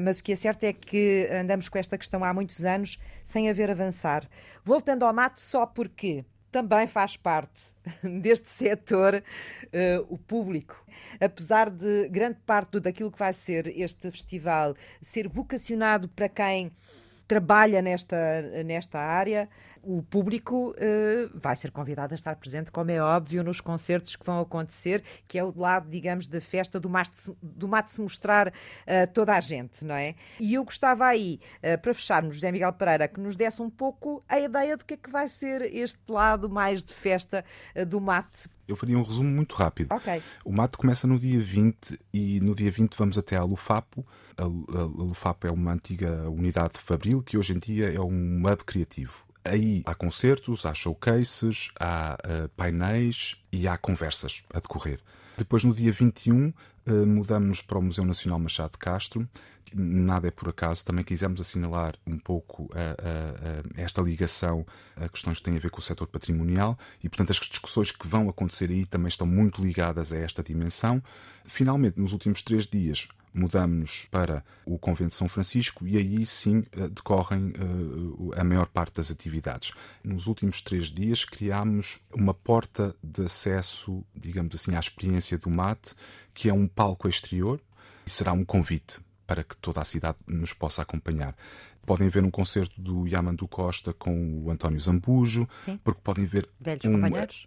mas 0.01 0.19
o 0.19 0.25
que 0.25 0.33
é 0.33 0.37
certo 0.37 0.65
é 0.65 0.73
que 0.73 1.29
andamos 1.31 1.69
com 1.69 1.79
esta 1.79 1.97
questão 1.97 2.25
há 2.25 2.35
muitos 2.35 2.65
anos 2.65 2.99
sem 3.25 3.49
haver 3.49 3.71
avançar. 3.71 4.29
Voltando 4.65 5.05
ao 5.05 5.15
mate, 5.15 5.41
só 5.41 5.65
porque 5.65 6.25
também 6.51 6.87
faz 6.87 7.17
parte 7.17 7.63
deste 8.21 8.49
setor 8.49 9.17
uh, 9.17 10.07
o 10.09 10.19
público. 10.19 10.85
Apesar 11.21 11.71
de 11.71 12.09
grande 12.09 12.39
parte 12.45 12.81
daquilo 12.81 13.11
que 13.11 13.19
vai 13.19 13.33
ser 13.33 13.67
este 13.69 14.11
festival 14.11 14.75
ser 15.01 15.29
vocacionado 15.29 16.09
para 16.09 16.29
quem 16.29 16.73
trabalha 17.27 17.81
nesta, 17.81 18.43
nesta 18.65 18.99
área, 18.99 19.49
o 19.83 20.03
público 20.03 20.71
uh, 20.71 21.31
vai 21.35 21.57
ser 21.57 21.71
convidado 21.71 22.15
a 22.15 22.17
estar 22.17 22.35
presente, 22.37 22.71
como 22.71 22.91
é 22.91 23.01
óbvio, 23.01 23.43
nos 23.43 23.61
concertos 23.61 24.17
que 24.17 24.25
vão 24.25 24.41
acontecer, 24.41 25.03
que 25.27 25.39
é 25.39 25.45
o 25.45 25.53
lado, 25.57 25.89
digamos, 25.89 26.27
da 26.27 26.41
festa 26.41 26.79
do 26.79 26.89
mate, 26.89 27.11
do 27.43 27.69
mate 27.69 27.91
se 27.93 28.01
mostrar 28.01 28.49
uh, 28.49 28.53
toda 29.13 29.35
a 29.35 29.41
gente, 29.41 29.85
não 29.85 29.95
é? 29.95 30.15
E 30.39 30.55
eu 30.55 30.65
gostava 30.65 31.07
aí, 31.07 31.41
uh, 31.59 31.81
para 31.81 31.95
fecharmos, 31.95 32.37
José 32.37 32.53
Miguel 32.53 32.73
Pereira, 32.73 33.09
que 33.09 33.21
nos 33.21 33.37
desse 33.37 33.63
um 33.63 33.71
pouco 33.71 34.23
a 34.29 34.39
ideia 34.39 34.77
do 34.77 34.85
que 34.85 34.95
é 34.95 34.97
que 34.97 35.11
vai 35.11 35.29
ser 35.29 35.63
este 35.75 36.01
lado 36.09 36.49
mais 36.49 36.83
de 36.83 36.93
festa 36.93 37.45
do 37.87 38.01
mate 38.01 38.49
eu 38.71 38.77
faria 38.77 38.97
um 38.97 39.03
resumo 39.03 39.29
muito 39.29 39.55
rápido. 39.57 39.93
Okay. 39.93 40.23
O 40.45 40.53
mate 40.53 40.79
começa 40.79 41.07
no 41.07 41.19
dia 41.19 41.41
20 41.41 41.99
e 42.13 42.41
no 42.41 42.55
dia 42.55 42.71
20 42.71 42.97
vamos 42.97 43.19
até 43.19 43.37
a 43.37 43.43
Lufapo. 43.43 44.07
A, 44.37 44.45
a, 44.45 44.47
a 44.47 44.85
Lufapo 44.85 45.47
é 45.47 45.51
uma 45.51 45.73
antiga 45.73 46.31
unidade 46.31 46.79
fabril 46.79 47.23
que 47.23 47.37
hoje 47.37 47.53
em 47.53 47.59
dia 47.59 47.93
é 47.93 48.01
um 48.01 48.43
hub 48.47 48.65
criativo. 48.65 49.30
Aí 49.45 49.83
há 49.87 49.95
concertos, 49.95 50.67
há 50.67 50.75
showcases, 50.75 51.71
há 51.79 52.19
uh, 52.25 52.49
painéis 52.51 53.37
e 53.51 53.67
há 53.67 53.77
conversas 53.79 54.43
a 54.53 54.61
decorrer. 54.61 55.01
Depois, 55.37 55.65
no 55.65 55.73
dia 55.73 55.93
21, 55.93 56.49
uh, 56.49 56.55
eh, 56.87 56.93
mudamos 57.07 57.63
para 57.63 57.79
o 57.79 57.83
Museu 57.83 58.05
Nacional 58.05 58.39
Machado 58.39 58.73
de 58.73 58.79
Castro. 58.79 59.27
Nada 59.73 60.29
é 60.29 60.31
por 60.31 60.49
acaso, 60.49 60.85
também 60.85 61.05
quisemos 61.05 61.41
assinalar 61.41 61.95
um 62.05 62.19
pouco 62.19 62.65
uh, 62.65 63.71
esta 63.77 64.03
ligação 64.03 64.67
a 64.97 65.09
questões 65.09 65.39
que 65.39 65.45
têm 65.45 65.57
a 65.57 65.61
ver 65.61 65.71
com 65.71 65.79
o 65.79 65.83
setor 65.83 66.09
patrimonial 66.09 66.77
e, 67.03 67.09
portanto, 67.09 67.31
as 67.31 67.37
discussões 67.37 67.93
que 67.93 68.07
vão 68.07 68.29
acontecer 68.29 68.69
aí 68.69 68.85
também 68.85 69.09
estão 69.09 69.27
muito 69.27 69.63
ligadas 69.63 70.13
a 70.13 70.19
esta 70.19 70.43
dimensão. 70.43 71.01
Finalmente, 71.47 72.01
nos 72.01 72.13
últimos 72.13 72.43
três 72.43 72.67
dias, 72.67 73.09
mudamos 73.33 74.07
para 74.11 74.45
o 74.65 74.79
Convento 74.79 75.11
de 75.11 75.15
São 75.17 75.29
Francisco 75.29 75.87
e 75.87 75.97
aí 75.97 76.27
sim 76.27 76.65
eh, 76.73 76.89
decorrem 76.89 77.53
eh, 77.55 78.41
a 78.41 78.45
maior 78.45 78.67
parte 78.67 78.97
das 78.97 79.11
atividades. 79.11 79.73
Nos 80.03 80.27
últimos 80.27 80.61
três 80.61 80.87
dias 80.87 81.25
criámos 81.25 82.01
uma 82.13 82.35
porta 82.35 82.95
de 83.03 83.25
acesso, 83.25 84.05
digamos 84.15 84.55
assim, 84.55 84.75
à 84.75 84.81
experiência 84.81 85.39
do 85.39 85.51
mate, 85.51 85.95
que 86.35 86.49
é 86.49 86.53
um 86.53 86.67
palco 86.67 87.09
exterior 87.09 87.61
e 88.07 88.11
será 88.11 88.33
um 88.33 88.45
convite 88.45 89.01
para 89.27 89.45
que 89.45 89.57
toda 89.57 89.81
a 89.81 89.85
cidade 89.85 90.19
nos 90.27 90.53
possa 90.53 90.83
acompanhar. 90.83 91.37
Podem 91.87 92.09
ver 92.09 92.25
um 92.25 92.31
concerto 92.31 92.81
do 92.81 93.07
Yamandu 93.07 93.49
Costa 93.49 93.93
com 93.93 94.45
o 94.45 94.51
António 94.51 94.79
Zambujo, 94.81 95.49
Sim. 95.65 95.79
porque 95.83 96.01
podem 96.03 96.27
ver 96.27 96.49
Velhos 96.61 96.85
um 96.85 97.01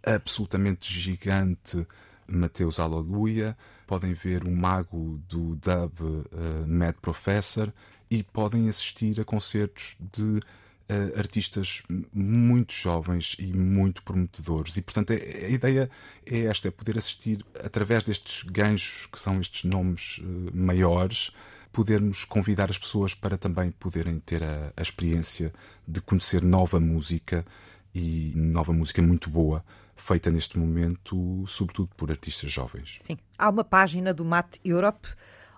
absolutamente 0.06 0.92
gigante 0.92 1.86
Mateus 2.28 2.80
Aleluia, 2.80 3.58
podem 3.86 4.14
ver 4.14 4.48
um 4.48 4.56
mago 4.56 5.22
do 5.28 5.56
dub 5.56 6.02
uh, 6.02 6.68
Mad 6.68 6.96
Professor 7.02 7.74
e 8.10 8.24
podem 8.24 8.70
assistir 8.70 9.20
a 9.20 9.26
concertos 9.26 9.96
de 10.00 10.24
uh, 10.24 11.18
artistas 11.18 11.84
muito 12.14 12.74
jovens 12.74 13.36
e 13.40 13.48
muito 13.48 14.04
prometedores. 14.04 14.78
E, 14.78 14.82
portanto, 14.82 15.12
é, 15.12 15.46
a 15.46 15.50
ideia 15.50 15.90
é 16.26 16.42
esta: 16.42 16.68
é 16.68 16.72
poder 16.72 16.98
assistir 16.98 17.44
através 17.64 18.04
destes 18.04 18.44
ganchos, 18.44 19.06
que 19.06 19.20
são 19.20 19.40
estes 19.40 19.64
nomes 19.64 20.20
uh, 20.20 20.52
maiores, 20.54 21.32
podermos 21.72 22.26
convidar 22.26 22.70
as 22.70 22.78
pessoas 22.78 23.14
para 23.14 23.38
também 23.38 23.72
poderem 23.72 24.20
ter 24.20 24.44
a, 24.44 24.72
a 24.76 24.82
experiência 24.82 25.52
de 25.88 26.02
conhecer 26.02 26.44
nova 26.44 26.80
música 26.80 27.46
e 27.94 28.32
nova 28.36 28.74
música 28.74 29.02
muito 29.02 29.30
boa 29.30 29.64
feita 29.96 30.32
neste 30.32 30.58
momento, 30.58 31.44
sobretudo 31.48 31.90
por 31.96 32.10
artistas 32.12 32.52
jovens. 32.52 32.98
Sim. 33.02 33.18
Há 33.38 33.50
uma 33.50 33.64
página 33.64 34.14
do 34.14 34.26
Mat 34.26 34.58
Europe 34.64 35.08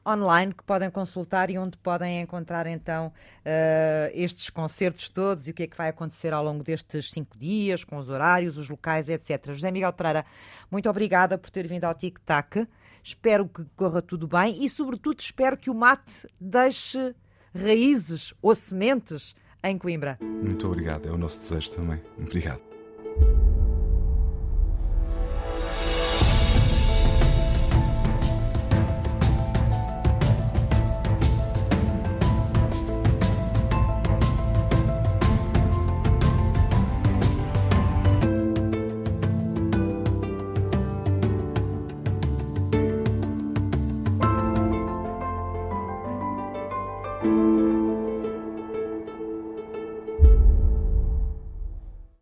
online 0.07 0.53
que 0.53 0.63
podem 0.63 0.89
consultar 0.91 1.49
e 1.49 1.57
onde 1.57 1.77
podem 1.77 2.21
encontrar 2.21 2.67
então 2.67 3.07
uh, 3.07 4.11
estes 4.13 4.49
concertos 4.49 5.09
todos 5.09 5.47
e 5.47 5.51
o 5.51 5.53
que 5.53 5.63
é 5.63 5.67
que 5.67 5.75
vai 5.75 5.89
acontecer 5.89 6.31
ao 6.31 6.43
longo 6.43 6.63
destes 6.63 7.09
cinco 7.09 7.37
dias, 7.37 7.83
com 7.83 7.97
os 7.97 8.07
horários, 8.07 8.57
os 8.57 8.69
locais, 8.69 9.09
etc. 9.09 9.47
José 9.47 9.71
Miguel 9.71 9.91
Pereira, 9.93 10.25
muito 10.69 10.89
obrigada 10.89 11.37
por 11.37 11.49
ter 11.49 11.67
vindo 11.67 11.85
ao 11.85 11.95
Tic 11.95 12.19
Tac. 12.19 12.67
Espero 13.03 13.47
que 13.47 13.63
corra 13.75 14.01
tudo 14.01 14.27
bem 14.27 14.63
e, 14.63 14.69
sobretudo, 14.69 15.19
espero 15.19 15.57
que 15.57 15.69
o 15.69 15.75
mate 15.75 16.27
deixe 16.39 17.15
raízes 17.53 18.33
ou 18.41 18.53
sementes 18.53 19.35
em 19.63 19.77
Coimbra. 19.77 20.17
Muito 20.21 20.67
obrigado, 20.67 21.07
é 21.07 21.11
o 21.11 21.17
nosso 21.17 21.39
desejo 21.39 21.71
também. 21.71 22.01
Obrigado. 22.17 23.54